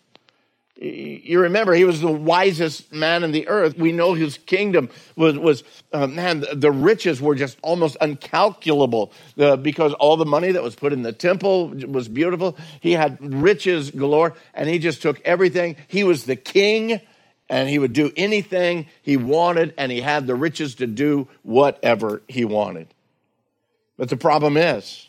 you 0.83 1.41
remember 1.41 1.75
he 1.75 1.85
was 1.85 2.01
the 2.01 2.11
wisest 2.11 2.93
man 2.93 3.23
in 3.23 3.31
the 3.31 3.47
earth. 3.47 3.79
We 3.79 3.93
know 3.93 4.15
his 4.15 4.39
kingdom 4.39 4.91
was, 5.15 5.39
was 5.39 5.63
uh, 5.93 6.09
man, 6.09 6.45
the 6.53 6.73
riches 6.73 7.21
were 7.21 7.37
just 7.37 7.57
almost 7.63 7.97
uncalculable 8.01 9.13
uh, 9.39 9.57
because 9.57 9.93
all 9.95 10.17
the 10.17 10.27
money 10.27 10.51
that 10.53 10.63
was 10.63 10.75
put 10.75 10.93
in 10.93 11.03
the 11.03 11.13
temple 11.13 11.69
was 11.69 12.09
beautiful. 12.09 12.57
He 12.81 12.93
had 12.93 13.19
riches 13.33 13.93
galore 13.93 14.35
and 14.55 14.69
he 14.69 14.81
just 14.81 15.03
took 15.03 15.21
everything. 15.25 15.77
He 15.87 16.03
was 16.03 16.25
the 16.25 16.37
king 16.37 17.01
and 17.49 17.69
he 17.69 17.79
would 17.79 17.93
do 17.93 18.11
anything 18.17 18.87
he 19.03 19.17
wanted 19.17 19.75
and 19.79 19.93
he 19.93 20.01
had 20.01 20.27
the 20.27 20.35
riches 20.35 20.77
to 20.77 20.89
do 20.89 21.29
whatever 21.43 22.23
he 22.27 22.45
wanted. 22.45 22.89
But 23.97 24.09
the 24.09 24.17
problem 24.17 24.57
is, 24.57 25.07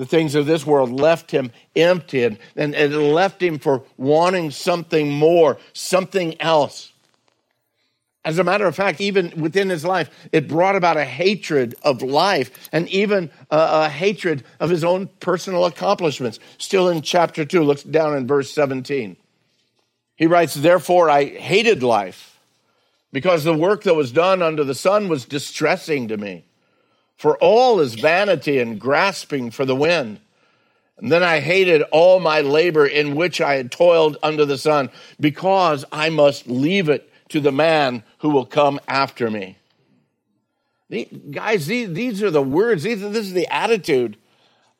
the 0.00 0.06
things 0.06 0.34
of 0.34 0.46
this 0.46 0.64
world 0.64 0.90
left 0.90 1.30
him 1.30 1.52
empty 1.76 2.24
and 2.24 2.38
it 2.56 2.88
left 2.90 3.42
him 3.42 3.58
for 3.58 3.82
wanting 3.98 4.50
something 4.50 5.10
more, 5.10 5.58
something 5.74 6.40
else. 6.40 6.94
As 8.24 8.38
a 8.38 8.44
matter 8.44 8.64
of 8.64 8.74
fact, 8.74 9.02
even 9.02 9.30
within 9.38 9.68
his 9.68 9.84
life, 9.84 10.08
it 10.32 10.48
brought 10.48 10.74
about 10.74 10.96
a 10.96 11.04
hatred 11.04 11.74
of 11.82 12.00
life 12.00 12.70
and 12.72 12.88
even 12.88 13.30
a, 13.50 13.58
a, 13.58 13.88
hatred 13.90 14.42
of 14.58 14.70
his 14.70 14.84
own 14.84 15.08
personal 15.20 15.66
accomplishments. 15.66 16.38
Still 16.56 16.88
in 16.88 17.02
chapter 17.02 17.44
2, 17.44 17.62
looks 17.62 17.82
down 17.82 18.16
in 18.16 18.26
verse 18.26 18.50
17. 18.52 19.18
He 20.16 20.26
writes, 20.26 20.54
Therefore 20.54 21.10
I 21.10 21.26
hated 21.26 21.82
life 21.82 22.40
because 23.12 23.44
the 23.44 23.52
work 23.52 23.82
that 23.82 23.96
was 23.96 24.12
done 24.12 24.40
under 24.40 24.64
the 24.64 24.74
sun 24.74 25.08
was 25.08 25.26
distressing 25.26 26.08
to 26.08 26.16
me. 26.16 26.46
For 27.20 27.36
all 27.36 27.80
is 27.80 27.96
vanity 27.96 28.60
and 28.60 28.80
grasping 28.80 29.50
for 29.50 29.66
the 29.66 29.76
wind. 29.76 30.20
And 30.96 31.12
then 31.12 31.22
I 31.22 31.40
hated 31.40 31.82
all 31.92 32.18
my 32.18 32.40
labor 32.40 32.86
in 32.86 33.14
which 33.14 33.42
I 33.42 33.56
had 33.56 33.70
toiled 33.70 34.16
under 34.22 34.46
the 34.46 34.56
sun, 34.56 34.88
because 35.20 35.84
I 35.92 36.08
must 36.08 36.46
leave 36.46 36.88
it 36.88 37.12
to 37.28 37.38
the 37.38 37.52
man 37.52 38.04
who 38.20 38.30
will 38.30 38.46
come 38.46 38.80
after 38.88 39.30
me. 39.30 39.58
The, 40.88 41.04
guys, 41.30 41.66
these, 41.66 41.92
these 41.92 42.22
are 42.22 42.30
the 42.30 42.40
words, 42.40 42.84
these, 42.84 43.02
this 43.02 43.26
is 43.26 43.34
the 43.34 43.52
attitude 43.52 44.16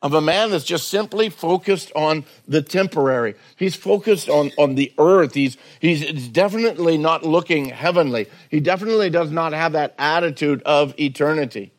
of 0.01 0.15
a 0.15 0.19
man 0.19 0.49
that's 0.49 0.65
just 0.65 0.87
simply 0.87 1.29
focused 1.29 1.91
on 1.95 2.25
the 2.47 2.63
temporary. 2.63 3.35
He's 3.55 3.75
focused 3.75 4.29
on, 4.29 4.51
on 4.57 4.73
the 4.73 4.91
earth. 4.97 5.35
He's, 5.35 5.57
he's 5.79 6.27
definitely 6.27 6.97
not 6.97 7.23
looking 7.23 7.65
heavenly. 7.65 8.25
He 8.49 8.61
definitely 8.61 9.11
does 9.11 9.29
not 9.29 9.53
have 9.53 9.73
that 9.73 9.93
attitude 9.99 10.63
of 10.63 10.99
eternity. 10.99 11.71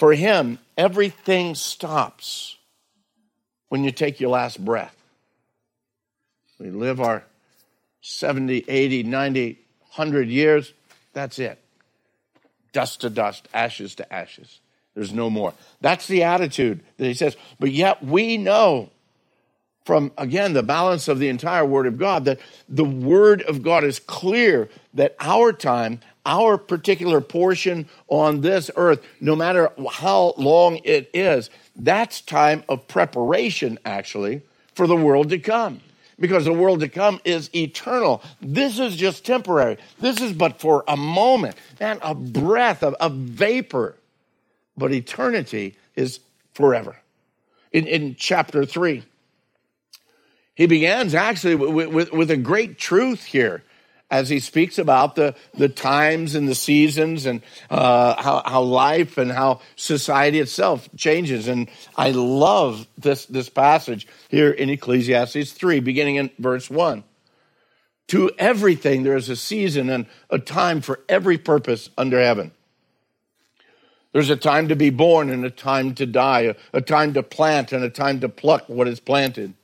For 0.00 0.14
him, 0.14 0.58
everything 0.78 1.54
stops 1.54 2.56
when 3.68 3.84
you 3.84 3.90
take 3.90 4.18
your 4.18 4.30
last 4.30 4.64
breath. 4.64 4.96
We 6.58 6.70
live 6.70 7.02
our 7.02 7.22
70, 8.00 8.64
80, 8.66 9.02
90, 9.02 9.58
100 9.80 10.28
years. 10.30 10.72
That's 11.12 11.38
it. 11.38 11.58
Dust 12.72 13.02
to 13.02 13.10
dust, 13.10 13.46
ashes 13.52 13.94
to 13.96 14.10
ashes. 14.10 14.60
There's 14.94 15.12
no 15.12 15.28
more. 15.28 15.52
That's 15.82 16.06
the 16.06 16.22
attitude 16.22 16.80
that 16.96 17.04
he 17.04 17.12
says. 17.12 17.36
But 17.58 17.70
yet 17.70 18.02
we 18.02 18.38
know 18.38 18.88
from, 19.84 20.12
again, 20.16 20.54
the 20.54 20.62
balance 20.62 21.08
of 21.08 21.18
the 21.18 21.28
entire 21.28 21.66
Word 21.66 21.86
of 21.86 21.98
God 21.98 22.24
that 22.24 22.40
the 22.70 22.86
Word 22.86 23.42
of 23.42 23.62
God 23.62 23.84
is 23.84 23.98
clear 23.98 24.70
that 24.94 25.14
our 25.20 25.52
time 25.52 26.00
our 26.26 26.58
particular 26.58 27.20
portion 27.20 27.88
on 28.08 28.40
this 28.40 28.70
earth, 28.76 29.02
no 29.20 29.34
matter 29.34 29.70
how 29.90 30.34
long 30.36 30.80
it 30.84 31.10
is, 31.14 31.50
that's 31.76 32.20
time 32.20 32.62
of 32.68 32.86
preparation, 32.88 33.78
actually, 33.84 34.42
for 34.74 34.86
the 34.86 34.96
world 34.96 35.30
to 35.30 35.38
come. 35.38 35.80
Because 36.18 36.44
the 36.44 36.52
world 36.52 36.80
to 36.80 36.88
come 36.88 37.18
is 37.24 37.48
eternal. 37.54 38.22
This 38.42 38.78
is 38.78 38.94
just 38.96 39.24
temporary. 39.24 39.78
This 39.98 40.20
is 40.20 40.34
but 40.34 40.60
for 40.60 40.84
a 40.86 40.96
moment, 40.96 41.56
and 41.78 41.98
a 42.02 42.14
breath, 42.14 42.82
of 42.82 42.94
a 43.00 43.08
vapor. 43.08 43.96
But 44.76 44.92
eternity 44.92 45.76
is 45.96 46.20
forever. 46.52 46.96
In, 47.72 47.86
in 47.86 48.16
chapter 48.16 48.66
3, 48.66 49.02
he 50.54 50.66
begins 50.66 51.14
actually 51.14 51.54
with, 51.54 51.88
with, 51.88 52.12
with 52.12 52.30
a 52.30 52.36
great 52.36 52.78
truth 52.78 53.24
here 53.24 53.62
as 54.10 54.28
he 54.28 54.40
speaks 54.40 54.78
about 54.78 55.14
the, 55.14 55.34
the 55.54 55.68
times 55.68 56.34
and 56.34 56.48
the 56.48 56.54
seasons 56.54 57.26
and 57.26 57.42
uh, 57.70 58.20
how, 58.20 58.42
how 58.44 58.62
life 58.62 59.18
and 59.18 59.30
how 59.30 59.60
society 59.76 60.40
itself 60.40 60.88
changes. 60.96 61.46
And 61.46 61.68
I 61.96 62.10
love 62.10 62.88
this, 62.98 63.26
this 63.26 63.48
passage 63.48 64.06
here 64.28 64.50
in 64.50 64.68
Ecclesiastes 64.68 65.52
3, 65.52 65.80
beginning 65.80 66.16
in 66.16 66.30
verse 66.38 66.68
1. 66.68 67.04
To 68.08 68.30
everything 68.38 69.04
there 69.04 69.16
is 69.16 69.28
a 69.28 69.36
season 69.36 69.88
and 69.88 70.06
a 70.28 70.40
time 70.40 70.80
for 70.80 71.00
every 71.08 71.38
purpose 71.38 71.88
under 71.96 72.20
heaven. 72.20 72.50
There's 74.12 74.30
a 74.30 74.36
time 74.36 74.68
to 74.68 74.76
be 74.76 74.90
born 74.90 75.30
and 75.30 75.44
a 75.44 75.50
time 75.50 75.94
to 75.94 76.06
die, 76.06 76.40
a, 76.40 76.54
a 76.72 76.80
time 76.80 77.14
to 77.14 77.22
plant 77.22 77.70
and 77.70 77.84
a 77.84 77.90
time 77.90 78.18
to 78.20 78.28
pluck 78.28 78.68
what 78.68 78.88
is 78.88 78.98
planted. 78.98 79.54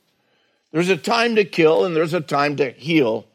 There's 0.71 0.89
a 0.89 0.97
time 0.97 1.35
to 1.35 1.45
kill 1.45 1.85
and 1.85 1.97
there's 1.97 2.15
a 2.15 2.21
time 2.21 2.55
to 2.57 2.71
heal 2.71 3.27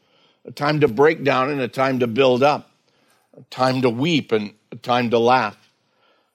a 0.44 0.50
time 0.50 0.80
to 0.80 0.88
break 0.88 1.22
down 1.22 1.50
and 1.50 1.60
a 1.60 1.68
time 1.68 2.00
to 2.00 2.06
build 2.06 2.42
up, 2.42 2.70
a 3.36 3.42
time 3.42 3.82
to 3.82 3.90
weep 3.90 4.32
and 4.32 4.52
a 4.72 4.76
time 4.76 5.10
to 5.10 5.18
laugh, 5.18 5.56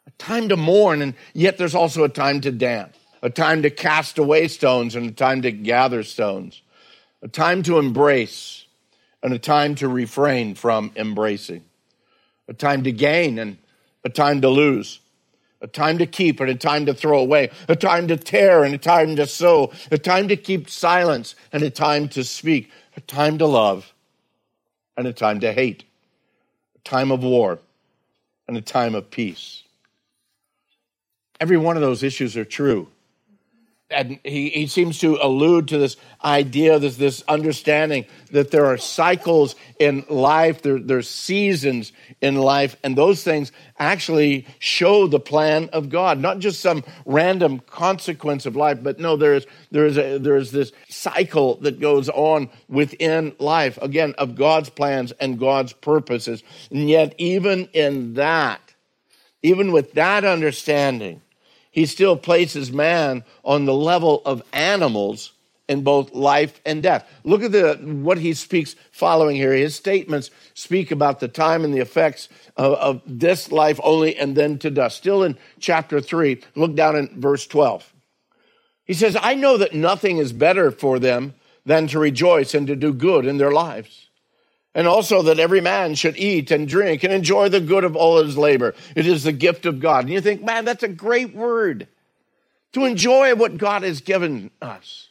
a 0.05 0.11
time 0.11 0.49
to 0.49 0.57
mourn, 0.57 1.01
and 1.01 1.13
yet 1.33 1.57
there's 1.57 1.75
also 1.75 2.03
a 2.03 2.09
time 2.09 2.39
to 2.41 2.51
dance, 2.51 2.95
a 3.21 3.29
time 3.29 3.61
to 3.63 3.69
cast 3.69 4.17
away 4.17 4.47
stones 4.47 4.95
and 4.95 5.09
a 5.09 5.11
time 5.11 5.41
to 5.41 5.51
gather 5.51 6.03
stones, 6.03 6.61
a 7.21 7.27
time 7.27 7.63
to 7.63 7.77
embrace 7.79 8.65
and 9.21 9.33
a 9.33 9.39
time 9.39 9.75
to 9.75 9.87
refrain 9.87 10.55
from 10.55 10.91
embracing, 10.95 11.63
a 12.47 12.53
time 12.53 12.83
to 12.83 12.91
gain 12.91 13.37
and 13.37 13.57
a 14.05 14.09
time 14.09 14.39
to 14.39 14.47
lose, 14.47 14.99
a 15.59 15.67
time 15.67 15.97
to 15.97 16.05
keep 16.05 16.39
and 16.39 16.49
a 16.49 16.55
time 16.55 16.85
to 16.85 16.93
throw 16.93 17.19
away, 17.19 17.49
a 17.67 17.75
time 17.75 18.07
to 18.07 18.15
tear 18.15 18.63
and 18.63 18.73
a 18.73 18.77
time 18.77 19.17
to 19.17 19.27
sow, 19.27 19.73
a 19.91 19.97
time 19.97 20.29
to 20.29 20.37
keep 20.37 20.69
silence 20.69 21.35
and 21.51 21.61
a 21.63 21.69
time 21.69 22.07
to 22.07 22.23
speak, 22.23 22.71
a 22.95 23.01
time 23.01 23.37
to 23.37 23.45
love 23.45 23.93
and 24.97 25.07
a 25.07 25.13
time 25.13 25.39
to 25.41 25.53
hate, 25.53 25.85
a 26.75 26.79
time 26.79 27.11
of 27.11 27.23
war 27.23 27.59
and 28.47 28.57
a 28.57 28.61
time 28.61 28.95
of 28.95 29.11
peace. 29.11 29.63
Every 31.39 31.57
one 31.57 31.77
of 31.77 31.81
those 31.81 32.03
issues 32.03 32.35
are 32.35 32.45
true 32.45 32.87
and 33.89 34.19
he, 34.23 34.49
he 34.49 34.67
seems 34.67 34.99
to 34.99 35.17
allude 35.21 35.69
to 35.69 35.77
this 35.77 35.95
idea, 36.23 36.77
this, 36.77 36.97
this 36.97 37.23
understanding 37.27 38.05
that 38.31 38.51
there 38.51 38.65
are 38.65 38.77
cycles 38.77 39.55
in 39.79 40.05
life, 40.09 40.61
there, 40.61 40.79
there's 40.79 41.09
seasons 41.09 41.93
in 42.19 42.35
life, 42.35 42.75
and 42.83 42.97
those 42.97 43.23
things 43.23 43.53
actually 43.79 44.45
show 44.59 45.07
the 45.07 45.21
plan 45.21 45.69
of 45.71 45.89
God, 45.89 46.19
not 46.19 46.39
just 46.39 46.59
some 46.59 46.83
random 47.05 47.59
consequence 47.59 48.45
of 48.45 48.57
life, 48.57 48.79
but 48.83 48.99
no, 48.99 49.15
there 49.15 49.35
is, 49.35 49.47
there 49.71 49.85
is, 49.85 49.97
a, 49.97 50.17
there 50.17 50.35
is 50.35 50.51
this 50.51 50.73
cycle 50.89 51.55
that 51.61 51.79
goes 51.79 52.09
on 52.09 52.49
within 52.67 53.35
life, 53.39 53.77
again, 53.81 54.13
of 54.17 54.35
God's 54.35 54.69
plans 54.69 55.13
and 55.13 55.39
God's 55.39 55.71
purposes. 55.71 56.43
And 56.71 56.89
yet, 56.89 57.15
even 57.17 57.69
in 57.71 58.15
that, 58.15 58.59
even 59.43 59.71
with 59.71 59.93
that 59.93 60.25
understanding, 60.25 61.21
he 61.77 61.85
still 61.85 62.17
places 62.17 62.71
man 62.71 63.23
on 63.45 63.65
the 63.65 63.73
level 63.73 64.23
of 64.25 64.41
animals 64.51 65.33
in 65.69 65.83
both 65.83 66.11
life 66.11 66.59
and 66.65 66.81
death. 66.81 67.07
Look 67.23 67.43
at 67.43 67.51
the 67.51 67.75
what 68.01 68.17
he 68.17 68.33
speaks 68.33 68.75
following 68.91 69.35
here. 69.35 69.53
His 69.53 69.75
statements 69.75 70.31
speak 70.55 70.89
about 70.89 71.19
the 71.19 71.27
time 71.27 71.63
and 71.63 71.71
the 71.71 71.79
effects 71.79 72.29
of, 72.55 72.73
of 72.73 73.01
this 73.05 73.51
life 73.51 73.79
only 73.83 74.17
and 74.17 74.35
then 74.35 74.57
to 74.57 74.71
dust. 74.71 74.97
Still 74.97 75.21
in 75.21 75.37
chapter 75.59 76.01
3, 76.01 76.41
look 76.55 76.73
down 76.73 76.95
in 76.95 77.21
verse 77.21 77.45
12. 77.45 77.93
He 78.85 78.95
says, 78.95 79.15
I 79.21 79.35
know 79.35 79.57
that 79.57 79.75
nothing 79.75 80.17
is 80.17 80.33
better 80.33 80.71
for 80.71 80.97
them 80.97 81.35
than 81.63 81.85
to 81.89 81.99
rejoice 81.99 82.55
and 82.55 82.65
to 82.65 82.75
do 82.75 82.91
good 82.91 83.27
in 83.27 83.37
their 83.37 83.51
lives 83.51 84.06
and 84.77 84.87
also 84.87 85.23
that 85.23 85.39
every 85.39 85.59
man 85.59 85.95
should 85.95 86.15
eat 86.17 86.51
and 86.51 86.67
drink 86.67 87.03
and 87.03 87.11
enjoy 87.11 87.49
the 87.49 87.59
good 87.59 87.83
of 87.83 87.95
all 87.95 88.23
his 88.23 88.37
labor. 88.37 88.75
It 88.95 89.07
is 89.07 89.23
the 89.23 89.31
gift 89.31 89.65
of 89.65 89.79
God. 89.79 90.03
And 90.03 90.13
you 90.13 90.21
think, 90.21 90.43
man, 90.43 90.65
that's 90.65 90.83
a 90.83 90.87
great 90.87 91.33
word. 91.33 91.87
To 92.73 92.85
enjoy 92.85 93.33
what 93.33 93.57
God 93.57 93.81
has 93.81 94.01
given 94.01 94.51
us. 94.61 95.09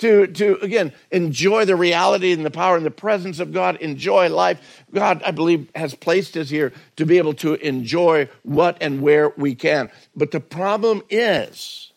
To, 0.00 0.26
to 0.26 0.58
again, 0.60 0.92
enjoy 1.10 1.64
the 1.64 1.76
reality 1.76 2.32
and 2.32 2.44
the 2.44 2.50
power 2.50 2.76
and 2.76 2.84
the 2.84 2.90
presence 2.90 3.40
of 3.40 3.54
God, 3.54 3.76
enjoy 3.76 4.28
life. 4.28 4.84
God, 4.92 5.22
I 5.24 5.30
believe, 5.30 5.70
has 5.74 5.94
placed 5.94 6.36
us 6.36 6.50
here 6.50 6.70
to 6.96 7.06
be 7.06 7.16
able 7.16 7.34
to 7.34 7.54
enjoy 7.54 8.28
what 8.42 8.76
and 8.82 9.00
where 9.00 9.30
we 9.30 9.54
can. 9.54 9.90
But 10.14 10.30
the 10.30 10.40
problem 10.40 11.02
is, 11.08 11.90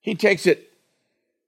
he 0.00 0.14
takes 0.14 0.46
it, 0.46 0.72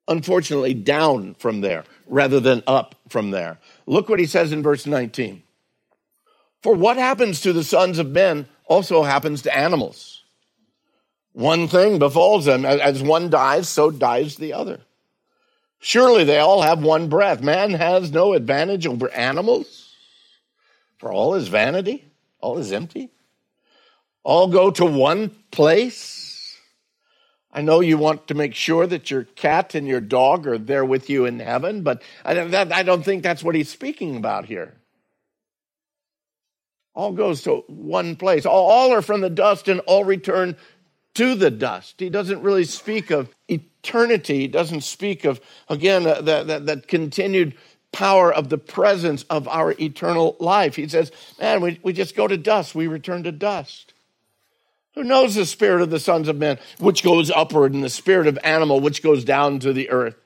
unfortunately, 0.09 0.75
down 0.75 1.35
from 1.35 1.61
there 1.61 1.85
rather 2.09 2.41
than 2.41 2.65
up 2.67 2.97
from 3.09 3.31
there. 3.31 3.59
Look 3.87 4.09
what 4.09 4.19
he 4.19 4.27
says 4.27 4.53
in 4.53 4.63
verse 4.63 4.87
19. 4.87 5.43
For 6.63 6.75
what 6.75 6.97
happens 6.97 7.41
to 7.43 7.53
the 7.53 7.65
sons 7.65 7.99
of 7.99 8.11
men 8.11 8.49
also 8.65 9.05
happens 9.05 9.43
to 9.43 9.57
animals. 9.57 10.25
One 11.33 11.69
thing 11.69 11.99
befalls 11.99 12.47
them. 12.47 12.65
As 12.65 13.03
one 13.03 13.31
dies, 13.31 13.69
so 13.69 13.91
dies 13.91 14.37
the 14.37 14.53
other. 14.53 14.81
Surely 15.79 16.25
they 16.25 16.39
all 16.39 16.63
have 16.63 16.83
one 16.83 17.09
breath. 17.09 17.43
Man 17.43 17.71
has 17.73 18.11
no 18.11 18.33
advantage 18.33 18.87
over 18.87 19.11
animals, 19.11 19.95
for 20.99 21.13
all 21.13 21.35
is 21.35 21.49
vanity, 21.49 22.05
all 22.41 22.59
is 22.59 22.73
empty. 22.73 23.11
All 24.25 24.49
go 24.49 24.71
to 24.73 24.85
one 24.85 25.31
place. 25.51 26.26
I 27.57 27.63
know 27.63 27.81
you 27.81 27.97
want 27.97 28.29
to 28.29 28.35
make 28.35 28.55
sure 28.55 28.87
that 28.87 29.11
your 29.11 29.25
cat 29.25 29.75
and 29.75 29.89
your 29.89 30.03
dog 30.03 30.47
are 30.47 30.59
there 30.59 30.85
with 30.85 31.09
you 31.09 31.25
in 31.25 31.41
heaven, 31.41 31.83
but 31.83 32.03
I 32.23 32.35
don't 32.35 33.03
think 33.03 33.23
that's 33.23 33.43
what 33.43 33.55
he's 33.55 33.71
speaking 33.71 34.15
about 34.15 34.45
here. 34.45 34.75
All 36.95 37.13
goes 37.13 37.41
to 37.43 37.65
one 37.67 38.17
place. 38.17 38.45
All 38.45 38.93
are 38.93 39.01
from 39.01 39.23
the 39.23 39.31
dust 39.31 39.69
and 39.69 39.81
all 39.81 40.05
return 40.05 40.57
to 41.15 41.35
the 41.35 41.51
dust. 41.51 41.95
He 41.99 42.11
doesn't 42.11 42.43
really 42.43 42.65
speak 42.65 43.11
of 43.11 43.35
eternity. 43.49 44.41
He 44.41 44.49
doesn't 44.49 44.83
speak 44.83 45.25
of, 45.25 45.41
again, 45.71 46.03
that, 46.03 46.27
that, 46.27 46.67
that 46.67 46.89
continued 46.89 47.55
power 47.91 48.31
of 48.31 48.51
the 48.51 48.59
presence 48.59 49.23
of 49.31 49.49
our 49.49 49.73
eternal 49.81 50.37
life. 50.41 50.77
He 50.77 50.89
says, 50.89 51.11
man, 51.41 51.63
we, 51.63 51.81
we 51.83 51.95
just 51.95 52.15
go 52.17 52.29
to 52.29 52.37
dust. 52.37 52.75
We 52.75 52.87
return 52.87 53.23
to 53.23 53.33
dust. 53.33 53.95
Who 54.97 55.05
knows 55.05 55.35
the 55.35 55.45
spirit 55.45 55.83
of 55.83 55.91
the 55.91 56.01
sons 56.01 56.27
of 56.27 56.39
men, 56.39 56.59
which 56.79 57.05
goes 57.05 57.31
upward, 57.31 57.75
and 57.75 57.85
the 57.85 57.91
spirit 57.91 58.27
of 58.27 58.39
animal, 58.43 58.81
which 58.81 59.03
goes 59.03 59.25
down 59.25 59.59
to 59.61 59.73
the 59.75 59.91
earth? 59.91 60.17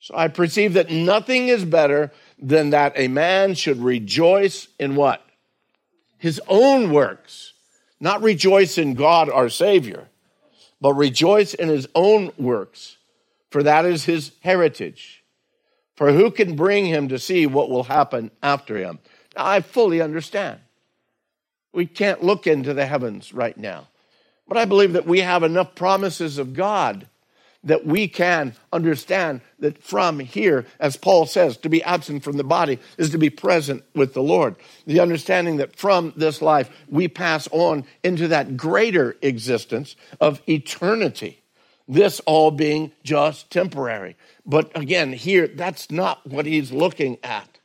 So 0.00 0.14
I 0.16 0.28
perceive 0.28 0.74
that 0.74 0.90
nothing 0.90 1.48
is 1.48 1.64
better 1.64 2.12
than 2.38 2.70
that 2.70 2.92
a 2.96 3.08
man 3.08 3.54
should 3.54 3.78
rejoice 3.78 4.68
in 4.78 4.96
what? 4.96 5.24
His 6.18 6.40
own 6.46 6.92
works. 6.92 7.54
Not 8.00 8.22
rejoice 8.22 8.76
in 8.76 8.94
God 8.94 9.30
our 9.30 9.48
Savior, 9.48 10.08
but 10.80 10.94
rejoice 10.94 11.54
in 11.54 11.68
his 11.68 11.86
own 11.94 12.32
works, 12.38 12.96
for 13.50 13.62
that 13.62 13.84
is 13.86 14.04
his 14.04 14.32
heritage. 14.40 15.22
For 15.96 16.12
who 16.12 16.30
can 16.30 16.56
bring 16.56 16.86
him 16.86 17.08
to 17.08 17.18
see 17.18 17.46
what 17.46 17.68
will 17.68 17.84
happen 17.84 18.30
after 18.42 18.76
him? 18.76 19.00
Now, 19.36 19.46
I 19.46 19.60
fully 19.60 20.00
understand. 20.00 20.60
We 21.72 21.86
can't 21.86 22.22
look 22.22 22.46
into 22.46 22.74
the 22.74 22.86
heavens 22.86 23.32
right 23.32 23.56
now. 23.56 23.88
But 24.48 24.56
I 24.58 24.64
believe 24.64 24.94
that 24.94 25.06
we 25.06 25.20
have 25.20 25.42
enough 25.42 25.74
promises 25.74 26.38
of 26.38 26.54
God 26.54 27.06
that 27.64 27.84
we 27.84 28.08
can 28.08 28.54
understand 28.72 29.40
that 29.58 29.82
from 29.82 30.18
here, 30.18 30.66
as 30.78 30.96
Paul 30.96 31.26
says, 31.26 31.56
to 31.58 31.68
be 31.68 31.82
absent 31.82 32.24
from 32.24 32.36
the 32.36 32.44
body 32.44 32.78
is 32.96 33.10
to 33.10 33.18
be 33.18 33.30
present 33.30 33.84
with 33.94 34.14
the 34.14 34.22
Lord. 34.22 34.56
The 34.86 35.00
understanding 35.00 35.58
that 35.58 35.76
from 35.76 36.12
this 36.16 36.40
life 36.40 36.70
we 36.88 37.08
pass 37.08 37.48
on 37.52 37.84
into 38.02 38.28
that 38.28 38.56
greater 38.56 39.16
existence 39.20 39.94
of 40.20 40.40
eternity. 40.48 41.42
This 41.86 42.20
all 42.20 42.50
being 42.50 42.92
just 43.02 43.50
temporary. 43.50 44.16
But 44.46 44.70
again, 44.76 45.12
here, 45.12 45.46
that's 45.46 45.90
not 45.90 46.26
what 46.26 46.46
he's 46.46 46.72
looking 46.72 47.18
at. 47.22 47.58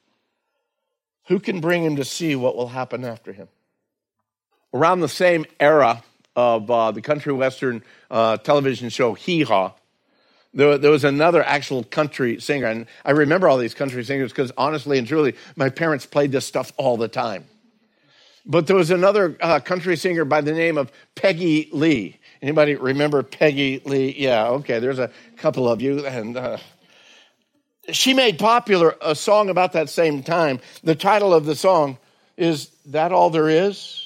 Who 1.28 1.40
can 1.40 1.62
bring 1.62 1.84
him 1.84 1.96
to 1.96 2.06
see 2.06 2.36
what 2.36 2.56
will 2.56 2.70
happen 2.70 3.06
after 3.06 3.32
him? 3.34 3.48
Around 4.76 5.00
the 5.00 5.10
same 5.10 5.46
era 5.58 6.04
of 6.36 6.70
uh, 6.70 6.92
the 6.92 7.02
country 7.02 7.32
western 7.32 7.82
uh, 8.12 8.36
television 8.38 8.90
show 8.90 9.14
Hee 9.14 9.44
Haw, 9.44 9.74
there, 10.54 10.78
there, 10.78 10.92
was 10.92 11.06
another 11.06 11.42
actual 11.42 11.84
country 11.84 12.42
singer. 12.42 12.68
And 12.68 12.88
I 13.06 13.12
remember 13.12 13.48
all 13.48 13.58
these 13.58 13.74
country 13.74 14.04
singers 14.04 14.32
because 14.32 14.52
honestly 14.58 14.98
and 14.98 15.08
truly, 15.08 15.36
my 15.56 15.70
parents 15.70 16.06
played 16.06 16.32
this 16.32 16.46
stuff 16.46 16.74
all 16.76 16.98
the 16.98 17.08
time. 17.08 17.46
But 18.46 18.68
there 18.68 18.76
was 18.76 18.92
another 18.92 19.38
uh, 19.42 19.60
country 19.62 19.96
singer 19.96 20.26
by 20.26 20.42
the 20.42 20.54
name 20.54 20.78
of 20.78 20.92
Peggy 21.16 21.70
Lee. 21.72 22.20
Anybody 22.42 22.76
remember 22.76 23.24
Peggy 23.24 23.82
Lee? 23.86 24.14
Yeah, 24.18 24.50
okay, 24.50 24.80
there's 24.80 25.00
a 25.00 25.10
couple 25.38 25.70
of 25.70 25.82
you. 25.82 26.06
And 26.06 26.38
uh, 26.38 26.58
she 27.92 28.14
made 28.14 28.40
popular 28.40 28.96
a 29.02 29.16
song 29.16 29.50
about 29.50 29.74
that 29.74 29.90
same 29.90 30.22
time. 30.22 30.60
The 30.84 30.96
title 30.96 31.34
of 31.34 31.46
the 31.46 31.56
song 31.56 31.98
is 32.38 32.70
That 32.88 33.14
All 33.14 33.30
There 33.30 33.50
Is? 33.50 34.05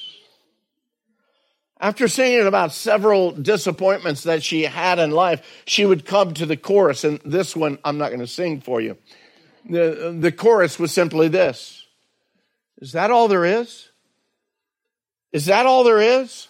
After 1.80 2.08
singing 2.08 2.46
about 2.46 2.72
several 2.72 3.30
disappointments 3.30 4.24
that 4.24 4.42
she 4.42 4.64
had 4.64 4.98
in 4.98 5.12
life, 5.12 5.42
she 5.66 5.86
would 5.86 6.04
come 6.04 6.34
to 6.34 6.44
the 6.44 6.56
chorus, 6.56 7.04
and 7.04 7.20
this 7.24 7.56
one 7.56 7.78
I'm 7.82 7.96
not 7.96 8.10
going 8.10 8.20
to 8.20 8.26
sing 8.26 8.60
for 8.60 8.82
you. 8.82 8.98
The, 9.68 10.14
the 10.18 10.32
chorus 10.32 10.78
was 10.78 10.92
simply 10.92 11.28
this 11.28 11.86
Is 12.78 12.92
that 12.92 13.10
all 13.10 13.28
there 13.28 13.46
is? 13.46 13.88
Is 15.32 15.46
that 15.46 15.64
all 15.64 15.84
there 15.84 16.00
is? 16.00 16.48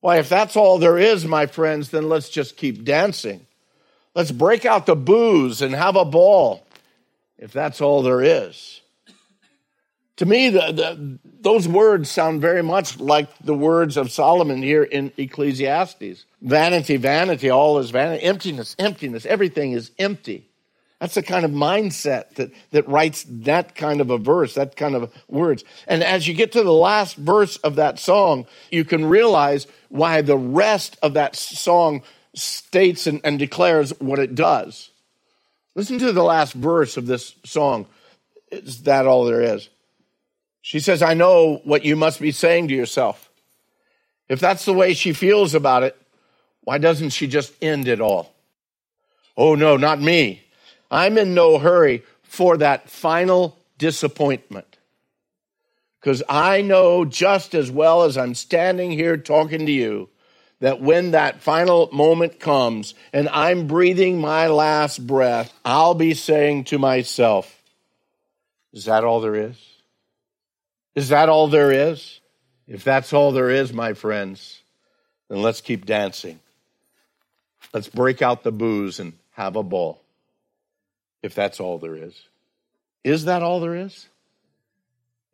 Why, 0.00 0.18
if 0.18 0.28
that's 0.28 0.56
all 0.56 0.78
there 0.78 0.98
is, 0.98 1.24
my 1.24 1.46
friends, 1.46 1.90
then 1.90 2.08
let's 2.08 2.28
just 2.28 2.56
keep 2.56 2.84
dancing. 2.84 3.46
Let's 4.14 4.30
break 4.32 4.64
out 4.64 4.86
the 4.86 4.96
booze 4.96 5.60
and 5.62 5.74
have 5.74 5.96
a 5.96 6.04
ball, 6.04 6.66
if 7.36 7.52
that's 7.52 7.80
all 7.80 8.02
there 8.02 8.22
is. 8.22 8.80
To 10.18 10.26
me, 10.26 10.50
the, 10.50 10.72
the, 10.72 11.18
those 11.40 11.68
words 11.68 12.10
sound 12.10 12.40
very 12.40 12.62
much 12.62 12.98
like 12.98 13.28
the 13.38 13.54
words 13.54 13.96
of 13.96 14.10
Solomon 14.10 14.62
here 14.62 14.82
in 14.82 15.12
Ecclesiastes. 15.16 16.24
Vanity, 16.42 16.96
vanity, 16.96 17.50
all 17.50 17.78
is 17.78 17.90
vanity. 17.90 18.24
Emptiness, 18.24 18.74
emptiness, 18.80 19.24
everything 19.24 19.72
is 19.72 19.92
empty. 19.96 20.48
That's 20.98 21.14
the 21.14 21.22
kind 21.22 21.44
of 21.44 21.52
mindset 21.52 22.34
that, 22.34 22.50
that 22.72 22.88
writes 22.88 23.24
that 23.28 23.76
kind 23.76 24.00
of 24.00 24.10
a 24.10 24.18
verse, 24.18 24.54
that 24.54 24.74
kind 24.74 24.96
of 24.96 25.12
words. 25.28 25.62
And 25.86 26.02
as 26.02 26.26
you 26.26 26.34
get 26.34 26.50
to 26.52 26.64
the 26.64 26.72
last 26.72 27.14
verse 27.14 27.56
of 27.58 27.76
that 27.76 28.00
song, 28.00 28.46
you 28.72 28.84
can 28.84 29.04
realize 29.04 29.68
why 29.88 30.22
the 30.22 30.36
rest 30.36 30.98
of 31.00 31.14
that 31.14 31.36
song 31.36 32.02
states 32.34 33.06
and, 33.06 33.20
and 33.22 33.38
declares 33.38 33.90
what 34.00 34.18
it 34.18 34.34
does. 34.34 34.90
Listen 35.76 36.00
to 36.00 36.12
the 36.12 36.24
last 36.24 36.54
verse 36.54 36.96
of 36.96 37.06
this 37.06 37.36
song. 37.44 37.86
Is 38.50 38.82
that 38.82 39.06
all 39.06 39.24
there 39.24 39.42
is? 39.42 39.68
She 40.68 40.80
says, 40.80 41.00
I 41.00 41.14
know 41.14 41.62
what 41.64 41.86
you 41.86 41.96
must 41.96 42.20
be 42.20 42.30
saying 42.30 42.68
to 42.68 42.74
yourself. 42.74 43.30
If 44.28 44.38
that's 44.38 44.66
the 44.66 44.74
way 44.74 44.92
she 44.92 45.14
feels 45.14 45.54
about 45.54 45.82
it, 45.82 45.96
why 46.60 46.76
doesn't 46.76 47.08
she 47.08 47.26
just 47.26 47.54
end 47.62 47.88
it 47.88 48.02
all? 48.02 48.34
Oh, 49.34 49.54
no, 49.54 49.78
not 49.78 49.98
me. 49.98 50.42
I'm 50.90 51.16
in 51.16 51.32
no 51.32 51.58
hurry 51.58 52.02
for 52.22 52.58
that 52.58 52.90
final 52.90 53.56
disappointment. 53.78 54.76
Because 56.00 56.22
I 56.28 56.60
know 56.60 57.06
just 57.06 57.54
as 57.54 57.70
well 57.70 58.02
as 58.02 58.18
I'm 58.18 58.34
standing 58.34 58.90
here 58.90 59.16
talking 59.16 59.64
to 59.64 59.72
you 59.72 60.10
that 60.60 60.82
when 60.82 61.12
that 61.12 61.40
final 61.40 61.88
moment 61.92 62.40
comes 62.40 62.92
and 63.14 63.30
I'm 63.30 63.68
breathing 63.68 64.20
my 64.20 64.48
last 64.48 65.06
breath, 65.06 65.50
I'll 65.64 65.94
be 65.94 66.12
saying 66.12 66.64
to 66.64 66.78
myself, 66.78 67.62
Is 68.74 68.84
that 68.84 69.02
all 69.02 69.22
there 69.22 69.34
is? 69.34 69.67
Is 70.98 71.10
that 71.10 71.28
all 71.28 71.46
there 71.46 71.70
is? 71.70 72.18
If 72.66 72.82
that's 72.82 73.12
all 73.12 73.30
there 73.30 73.50
is, 73.50 73.72
my 73.72 73.92
friends, 73.92 74.60
then 75.28 75.42
let's 75.42 75.60
keep 75.60 75.86
dancing. 75.86 76.40
Let's 77.72 77.86
break 77.86 78.20
out 78.20 78.42
the 78.42 78.50
booze 78.50 78.98
and 78.98 79.12
have 79.34 79.54
a 79.54 79.62
ball. 79.62 80.02
If 81.22 81.36
that's 81.36 81.60
all 81.60 81.78
there 81.78 81.94
is. 81.94 82.20
Is 83.04 83.26
that 83.26 83.44
all 83.44 83.60
there 83.60 83.76
is? 83.76 84.08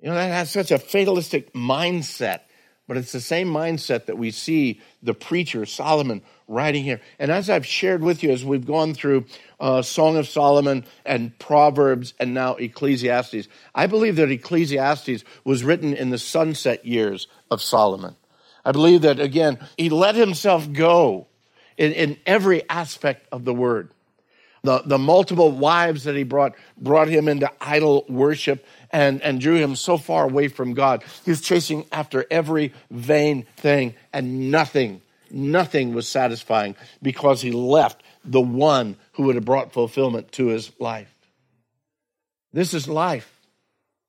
You 0.02 0.10
know, 0.10 0.16
that 0.16 0.30
has 0.30 0.50
such 0.50 0.70
a 0.70 0.78
fatalistic 0.78 1.54
mindset, 1.54 2.40
but 2.86 2.96
it's 2.96 3.12
the 3.12 3.20
same 3.20 3.48
mindset 3.48 4.06
that 4.06 4.18
we 4.18 4.30
see 4.30 4.80
the 5.02 5.14
preacher 5.14 5.64
Solomon 5.64 6.22
writing 6.46 6.84
here. 6.84 7.00
And 7.18 7.30
as 7.30 7.48
I've 7.48 7.64
shared 7.64 8.02
with 8.02 8.22
you, 8.22 8.30
as 8.30 8.44
we've 8.44 8.66
gone 8.66 8.94
through 8.94 9.24
uh, 9.58 9.82
Song 9.82 10.16
of 10.16 10.28
Solomon 10.28 10.84
and 11.06 11.38
Proverbs 11.38 12.12
and 12.20 12.34
now 12.34 12.56
Ecclesiastes, 12.56 13.48
I 13.74 13.86
believe 13.86 14.16
that 14.16 14.30
Ecclesiastes 14.30 15.24
was 15.44 15.64
written 15.64 15.94
in 15.94 16.10
the 16.10 16.18
sunset 16.18 16.84
years 16.84 17.26
of 17.50 17.62
Solomon. 17.62 18.16
I 18.64 18.72
believe 18.72 19.02
that, 19.02 19.20
again, 19.20 19.58
he 19.76 19.88
let 19.88 20.14
himself 20.14 20.70
go 20.72 21.26
in, 21.76 21.92
in 21.92 22.18
every 22.26 22.68
aspect 22.68 23.26
of 23.32 23.44
the 23.44 23.54
word. 23.54 23.90
The, 24.62 24.82
the 24.86 24.98
multiple 24.98 25.50
wives 25.50 26.04
that 26.04 26.16
he 26.16 26.22
brought 26.22 26.54
brought 26.78 27.08
him 27.08 27.28
into 27.28 27.50
idol 27.60 28.06
worship 28.08 28.64
and, 28.94 29.20
and 29.22 29.40
drew 29.40 29.56
him 29.56 29.74
so 29.74 29.98
far 29.98 30.24
away 30.24 30.46
from 30.46 30.72
God. 30.72 31.02
He 31.24 31.32
was 31.32 31.40
chasing 31.40 31.84
after 31.90 32.24
every 32.30 32.72
vain 32.92 33.44
thing, 33.56 33.96
and 34.12 34.52
nothing, 34.52 35.02
nothing 35.32 35.94
was 35.94 36.06
satisfying 36.06 36.76
because 37.02 37.42
he 37.42 37.50
left 37.50 38.04
the 38.24 38.40
one 38.40 38.96
who 39.14 39.24
would 39.24 39.34
have 39.34 39.44
brought 39.44 39.72
fulfillment 39.72 40.30
to 40.32 40.46
his 40.46 40.70
life. 40.78 41.12
This 42.52 42.72
is 42.72 42.86
life. 42.86 43.28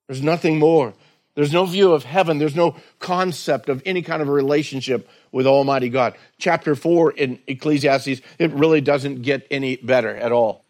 There's 0.08 0.21
nothing 0.21 0.60
more. 0.60 0.93
There's 1.34 1.52
no 1.52 1.65
view 1.65 1.93
of 1.93 2.04
heaven. 2.04 2.38
There's 2.38 2.56
no 2.56 2.76
concept 3.00 3.69
of 3.69 3.82
any 3.88 4.04
kind 4.04 4.21
of 4.21 4.30
a 4.30 4.32
relationship 4.32 5.10
with 5.32 5.48
Almighty 5.48 5.89
God. 5.89 6.13
Chapter 6.38 6.76
4 6.76 7.12
in 7.12 7.39
Ecclesiastes, 7.48 8.21
it 8.38 8.52
really 8.52 8.82
doesn't 8.82 9.24
get 9.24 9.48
any 9.50 9.78
better 9.78 10.15
at 10.15 10.32
all. 10.32 10.63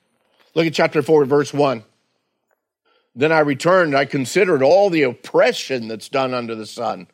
Look 0.56 0.66
at 0.66 0.74
chapter 0.74 1.02
4, 1.02 1.26
verse 1.26 1.54
1. 1.54 1.84
Then 3.16 3.32
I 3.32 3.40
returned, 3.40 3.96
I 3.96 4.06
considered 4.06 4.62
all 4.62 4.90
the 4.90 5.04
oppression 5.04 5.88
that's 5.88 6.10
done 6.10 6.34
under 6.34 6.56
the 6.56 6.66
sun. 6.66 7.08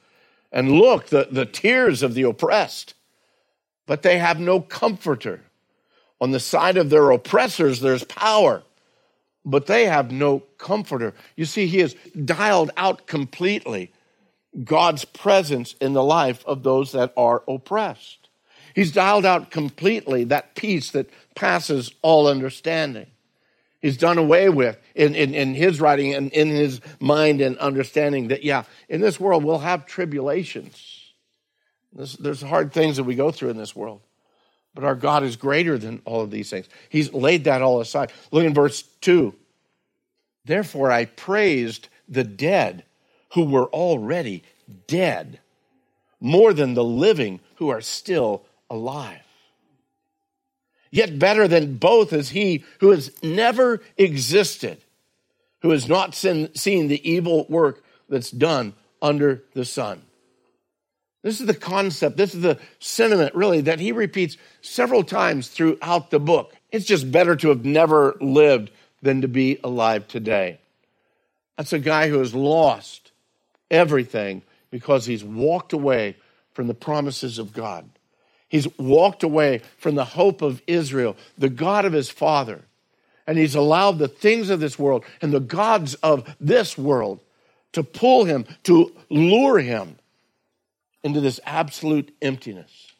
And 0.51 0.71
look, 0.71 1.07
the, 1.07 1.27
the 1.31 1.45
tears 1.45 2.03
of 2.03 2.15
the 2.15 2.23
oppressed. 2.23 2.95
But 3.85 4.01
they 4.01 4.17
have 4.17 4.39
no 4.39 4.59
comforter. 4.59 5.41
On 6.19 6.31
the 6.31 6.39
side 6.39 6.77
of 6.77 6.89
their 6.89 7.11
oppressors, 7.11 7.81
there's 7.81 8.03
power 8.03 8.63
but 9.43 9.65
they 9.65 9.85
have 9.85 10.11
no 10.11 10.39
comforter. 10.57 11.13
You 11.35 11.45
see, 11.45 11.67
he 11.67 11.79
has 11.79 11.95
dialed 12.25 12.71
out 12.77 13.07
completely 13.07 13.91
God's 14.63 15.05
presence 15.05 15.75
in 15.81 15.93
the 15.93 16.03
life 16.03 16.43
of 16.45 16.63
those 16.63 16.91
that 16.91 17.13
are 17.17 17.43
oppressed. 17.47 18.29
He's 18.75 18.91
dialed 18.91 19.25
out 19.25 19.51
completely 19.51 20.23
that 20.25 20.55
peace 20.55 20.91
that 20.91 21.09
passes 21.35 21.91
all 22.01 22.27
understanding. 22.27 23.07
He's 23.81 23.97
done 23.97 24.17
away 24.17 24.49
with 24.49 24.77
in, 24.93 25.15
in, 25.15 25.33
in 25.33 25.55
his 25.55 25.81
writing 25.81 26.13
and 26.13 26.31
in 26.31 26.49
his 26.49 26.81
mind 26.99 27.41
and 27.41 27.57
understanding 27.57 28.27
that, 28.27 28.43
yeah, 28.43 28.63
in 28.87 29.01
this 29.01 29.19
world 29.19 29.43
we'll 29.43 29.59
have 29.59 29.85
tribulations. 29.85 31.13
There's, 31.93 32.13
there's 32.13 32.41
hard 32.41 32.71
things 32.71 32.97
that 32.97 33.03
we 33.03 33.15
go 33.15 33.31
through 33.31 33.49
in 33.49 33.57
this 33.57 33.75
world. 33.75 34.01
But 34.73 34.83
our 34.83 34.95
God 34.95 35.23
is 35.23 35.35
greater 35.35 35.77
than 35.77 36.01
all 36.05 36.21
of 36.21 36.31
these 36.31 36.49
things. 36.49 36.69
He's 36.89 37.11
laid 37.11 37.43
that 37.45 37.61
all 37.61 37.81
aside. 37.81 38.13
Look 38.31 38.45
in 38.45 38.53
verse 38.53 38.83
2. 39.01 39.33
Therefore, 40.45 40.91
I 40.91 41.05
praised 41.05 41.89
the 42.07 42.23
dead 42.23 42.83
who 43.33 43.45
were 43.45 43.67
already 43.67 44.43
dead 44.87 45.39
more 46.19 46.53
than 46.53 46.73
the 46.73 46.83
living 46.83 47.39
who 47.55 47.69
are 47.69 47.81
still 47.81 48.43
alive. 48.69 49.19
Yet 50.91 51.17
better 51.17 51.47
than 51.47 51.77
both 51.77 52.11
is 52.11 52.29
he 52.29 52.65
who 52.79 52.91
has 52.91 53.11
never 53.23 53.81
existed, 53.97 54.83
who 55.61 55.69
has 55.69 55.87
not 55.87 56.13
seen, 56.13 56.53
seen 56.53 56.89
the 56.89 57.09
evil 57.09 57.45
work 57.47 57.83
that's 58.09 58.29
done 58.29 58.73
under 59.01 59.43
the 59.53 59.63
sun. 59.63 60.01
This 61.23 61.39
is 61.39 61.47
the 61.47 61.53
concept, 61.53 62.17
this 62.17 62.33
is 62.33 62.41
the 62.41 62.59
sentiment, 62.79 63.35
really, 63.35 63.61
that 63.61 63.79
he 63.79 63.91
repeats 63.91 64.37
several 64.61 65.03
times 65.03 65.47
throughout 65.47 66.09
the 66.09 66.19
book. 66.19 66.55
It's 66.71 66.85
just 66.85 67.11
better 67.11 67.35
to 67.37 67.49
have 67.49 67.63
never 67.63 68.17
lived 68.19 68.71
than 69.01 69.21
to 69.21 69.27
be 69.27 69.59
alive 69.63 70.07
today. 70.07 70.59
That's 71.57 71.73
a 71.73 71.79
guy 71.79 72.09
who 72.09 72.19
has 72.19 72.33
lost 72.33 73.11
everything 73.69 74.41
because 74.71 75.05
he's 75.05 75.23
walked 75.23 75.73
away 75.73 76.17
from 76.53 76.67
the 76.67 76.73
promises 76.73 77.37
of 77.37 77.53
God. 77.53 77.87
He's 78.51 78.67
walked 78.77 79.23
away 79.23 79.61
from 79.77 79.95
the 79.95 80.03
hope 80.03 80.41
of 80.41 80.61
Israel, 80.67 81.15
the 81.37 81.47
God 81.47 81.85
of 81.85 81.93
his 81.93 82.09
father. 82.09 82.65
And 83.25 83.37
he's 83.37 83.55
allowed 83.55 83.97
the 83.97 84.09
things 84.09 84.49
of 84.49 84.59
this 84.59 84.77
world 84.77 85.05
and 85.21 85.31
the 85.31 85.39
gods 85.39 85.93
of 85.95 86.35
this 86.37 86.77
world 86.77 87.21
to 87.71 87.81
pull 87.81 88.25
him, 88.25 88.45
to 88.63 88.93
lure 89.09 89.59
him 89.59 89.95
into 91.01 91.21
this 91.21 91.39
absolute 91.45 92.13
emptiness. 92.21 92.91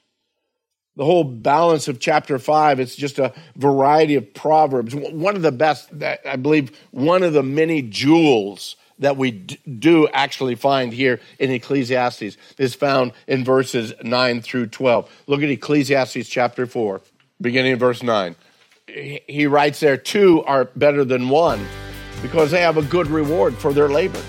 The 0.96 1.04
whole 1.04 1.26
balance 1.26 1.90
of 1.90 2.00
chapter 2.00 2.40
five, 2.40 2.80
it's 2.80 2.96
just 2.96 3.20
a 3.20 3.34
variety 3.58 4.16
of 4.16 4.34
proverbs. 4.34 4.96
One 4.96 5.36
of 5.36 5.42
the 5.42 5.52
best, 5.52 5.90
I 6.26 6.38
believe, 6.38 6.72
one 6.92 7.24
of 7.24 7.34
the 7.34 7.44
many 7.44 7.82
jewels 7.82 8.78
that 9.02 9.18
we 9.18 9.32
do 9.32 10.08
actually 10.10 10.56
find 10.56 10.94
here 10.94 11.20
in 11.38 11.52
Ecclesiastes 11.52 12.38
is 12.58 12.76
found 12.76 13.12
in 13.28 13.44
verses 13.44 13.94
9 14.04 14.42
through 14.42 14.68
12. 14.68 15.24
Look 15.28 15.42
at 15.42 15.50
Ecclesiastes 15.50 16.30
chapter 16.30 16.66
4, 16.66 17.02
beginning 17.42 17.74
in 17.74 17.80
verse 17.80 18.02
9. 18.02 18.36
He 18.88 19.48
writes 19.48 19.80
there, 19.80 19.98
two 19.98 20.44
are 20.44 20.66
better 20.66 21.04
than 21.04 21.30
one 21.30 21.66
because 22.22 22.52
they 22.52 22.62
have 22.62 22.78
a 22.78 22.84
good 22.84 23.08
reward 23.08 23.56
for 23.56 23.74
their 23.74 23.90
labor. 23.90 24.22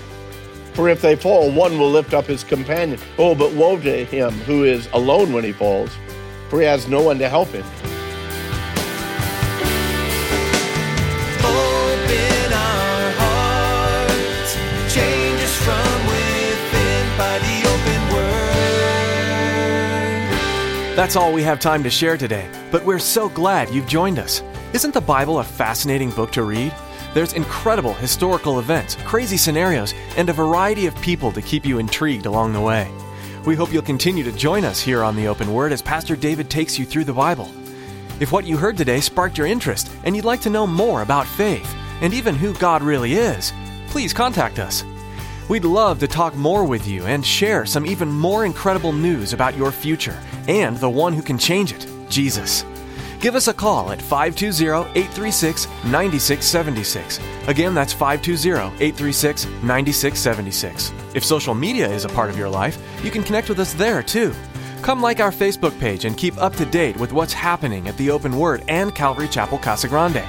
For 0.73 0.89
if 0.89 1.01
they 1.01 1.15
fall, 1.15 1.51
one 1.51 1.77
will 1.77 1.91
lift 1.91 2.13
up 2.13 2.25
his 2.25 2.43
companion. 2.43 2.99
Oh, 3.19 3.35
but 3.35 3.53
woe 3.53 3.79
to 3.79 4.05
him 4.05 4.31
who 4.31 4.63
is 4.63 4.89
alone 4.93 5.31
when 5.31 5.43
he 5.43 5.51
falls, 5.51 5.91
for 6.49 6.59
he 6.59 6.65
has 6.65 6.87
no 6.87 7.01
one 7.01 7.19
to 7.19 7.29
help 7.29 7.49
him. 7.49 7.63
That's 20.95 21.15
all 21.15 21.33
we 21.33 21.41
have 21.41 21.59
time 21.59 21.81
to 21.81 21.89
share 21.89 22.17
today, 22.17 22.47
but 22.69 22.85
we're 22.85 22.99
so 22.99 23.27
glad 23.27 23.71
you've 23.71 23.87
joined 23.87 24.19
us. 24.19 24.43
Isn't 24.73 24.93
the 24.93 25.01
Bible 25.01 25.39
a 25.39 25.43
fascinating 25.43 26.11
book 26.11 26.31
to 26.33 26.43
read? 26.43 26.71
There's 27.15 27.33
incredible 27.33 27.95
historical 27.95 28.59
events, 28.59 28.95
crazy 29.03 29.37
scenarios, 29.37 29.95
and 30.17 30.29
a 30.29 30.33
variety 30.33 30.85
of 30.85 30.95
people 31.01 31.31
to 31.31 31.41
keep 31.41 31.65
you 31.65 31.79
intrigued 31.79 32.27
along 32.27 32.53
the 32.53 32.61
way. 32.61 32.91
We 33.43 33.55
hope 33.55 33.73
you'll 33.73 33.81
continue 33.81 34.23
to 34.23 34.31
join 34.31 34.63
us 34.63 34.79
here 34.79 35.01
on 35.01 35.15
the 35.15 35.27
Open 35.27 35.51
Word 35.51 35.71
as 35.71 35.81
Pastor 35.81 36.15
David 36.15 36.47
takes 36.51 36.77
you 36.77 36.85
through 36.85 37.05
the 37.05 37.13
Bible. 37.13 37.49
If 38.19 38.31
what 38.31 38.45
you 38.45 38.55
heard 38.55 38.77
today 38.77 39.01
sparked 39.01 39.35
your 39.35 39.47
interest 39.47 39.89
and 40.03 40.15
you'd 40.15 40.25
like 40.25 40.41
to 40.41 40.51
know 40.51 40.67
more 40.67 41.01
about 41.01 41.25
faith 41.25 41.75
and 42.01 42.13
even 42.13 42.35
who 42.35 42.53
God 42.53 42.83
really 42.83 43.13
is, 43.13 43.51
please 43.87 44.13
contact 44.13 44.59
us. 44.59 44.83
We'd 45.49 45.65
love 45.65 45.97
to 46.01 46.07
talk 46.07 46.35
more 46.35 46.63
with 46.63 46.87
you 46.87 47.03
and 47.07 47.25
share 47.25 47.65
some 47.65 47.87
even 47.87 48.09
more 48.09 48.45
incredible 48.45 48.93
news 48.93 49.33
about 49.33 49.57
your 49.57 49.71
future 49.71 50.19
and 50.47 50.77
the 50.77 50.89
one 50.89 51.13
who 51.13 51.21
can 51.21 51.37
change 51.37 51.71
it, 51.71 51.87
Jesus. 52.09 52.65
Give 53.19 53.35
us 53.35 53.47
a 53.47 53.53
call 53.53 53.91
at 53.91 54.01
520 54.01 54.89
836 54.99 55.67
9676. 55.85 57.19
Again, 57.47 57.73
that's 57.73 57.93
520 57.93 58.75
836 58.83 59.45
9676. 59.63 60.91
If 61.15 61.23
social 61.23 61.53
media 61.53 61.87
is 61.87 62.03
a 62.03 62.09
part 62.09 62.29
of 62.29 62.37
your 62.37 62.49
life, 62.49 62.77
you 63.01 63.11
can 63.11 63.23
connect 63.23 63.47
with 63.47 63.59
us 63.59 63.73
there 63.73 64.03
too. 64.03 64.33
Come 64.81 65.01
like 65.01 65.21
our 65.21 65.31
Facebook 65.31 65.79
page 65.79 66.03
and 66.03 66.17
keep 66.17 66.37
up 66.37 66.53
to 66.57 66.65
date 66.65 66.97
with 66.97 67.13
what's 67.13 67.31
happening 67.31 67.87
at 67.87 67.95
the 67.95 68.11
Open 68.11 68.37
Word 68.37 68.65
and 68.67 68.93
Calvary 68.93 69.29
Chapel 69.29 69.57
Casa 69.57 69.87
Grande. 69.87 70.23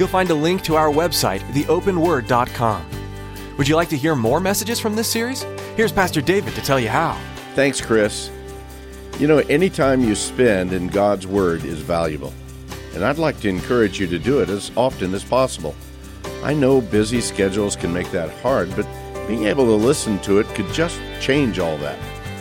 You'll 0.00 0.08
find 0.08 0.28
a 0.30 0.34
link 0.34 0.62
to 0.64 0.74
our 0.74 0.90
website, 0.90 1.40
theopenword.com. 1.52 2.86
Would 3.56 3.68
you 3.68 3.76
like 3.76 3.90
to 3.90 3.96
hear 3.96 4.16
more 4.16 4.40
messages 4.40 4.80
from 4.80 4.96
this 4.96 5.06
series? 5.06 5.42
Here's 5.76 5.92
Pastor 5.92 6.20
David 6.20 6.54
to 6.54 6.62
tell 6.62 6.80
you 6.80 6.88
how. 6.88 7.16
Thanks, 7.54 7.80
Chris. 7.80 8.30
You 9.20 9.26
know, 9.26 9.40
any 9.50 9.68
time 9.68 10.02
you 10.02 10.14
spend 10.14 10.72
in 10.72 10.86
God's 10.86 11.26
Word 11.26 11.62
is 11.62 11.80
valuable, 11.80 12.32
and 12.94 13.04
I'd 13.04 13.18
like 13.18 13.38
to 13.40 13.50
encourage 13.50 14.00
you 14.00 14.06
to 14.06 14.18
do 14.18 14.40
it 14.40 14.48
as 14.48 14.72
often 14.78 15.12
as 15.12 15.22
possible. 15.22 15.74
I 16.42 16.54
know 16.54 16.80
busy 16.80 17.20
schedules 17.20 17.76
can 17.76 17.92
make 17.92 18.10
that 18.12 18.30
hard, 18.40 18.74
but 18.74 18.88
being 19.28 19.44
able 19.44 19.66
to 19.66 19.74
listen 19.74 20.20
to 20.20 20.38
it 20.38 20.46
could 20.54 20.72
just 20.72 20.98
change 21.20 21.58
all 21.58 21.76
that. 21.76 21.98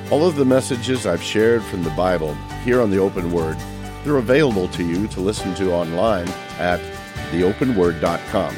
All 0.09 0.25
of 0.25 0.37
the 0.37 0.45
messages 0.45 1.05
I've 1.05 1.21
shared 1.21 1.63
from 1.63 1.83
the 1.83 1.89
Bible 1.89 2.33
here 2.63 2.81
on 2.81 2.91
the 2.91 2.99
Open 2.99 3.29
Word, 3.29 3.57
they're 4.05 4.15
available 4.15 4.69
to 4.69 4.87
you 4.87 5.09
to 5.09 5.19
listen 5.19 5.53
to 5.55 5.73
online 5.73 6.29
at 6.59 6.79
theopenword.com. 7.33 8.55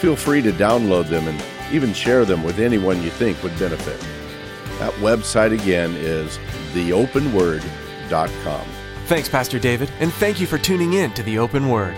Feel 0.00 0.16
free 0.16 0.42
to 0.42 0.50
download 0.50 1.08
them 1.08 1.28
and 1.28 1.40
even 1.72 1.94
share 1.94 2.24
them 2.24 2.42
with 2.42 2.58
anyone 2.58 3.00
you 3.00 3.10
think 3.10 3.40
would 3.44 3.56
benefit. 3.60 4.00
That 4.80 4.92
website 4.94 5.52
again 5.52 5.94
is 5.94 6.40
theopenword.com. 6.72 8.66
Thanks, 9.06 9.28
Pastor 9.28 9.58
David, 9.58 9.90
and 10.00 10.12
thank 10.14 10.40
you 10.40 10.46
for 10.46 10.58
tuning 10.58 10.94
in 10.94 11.12
to 11.14 11.22
the 11.22 11.38
Open 11.38 11.68
Word. 11.68 11.96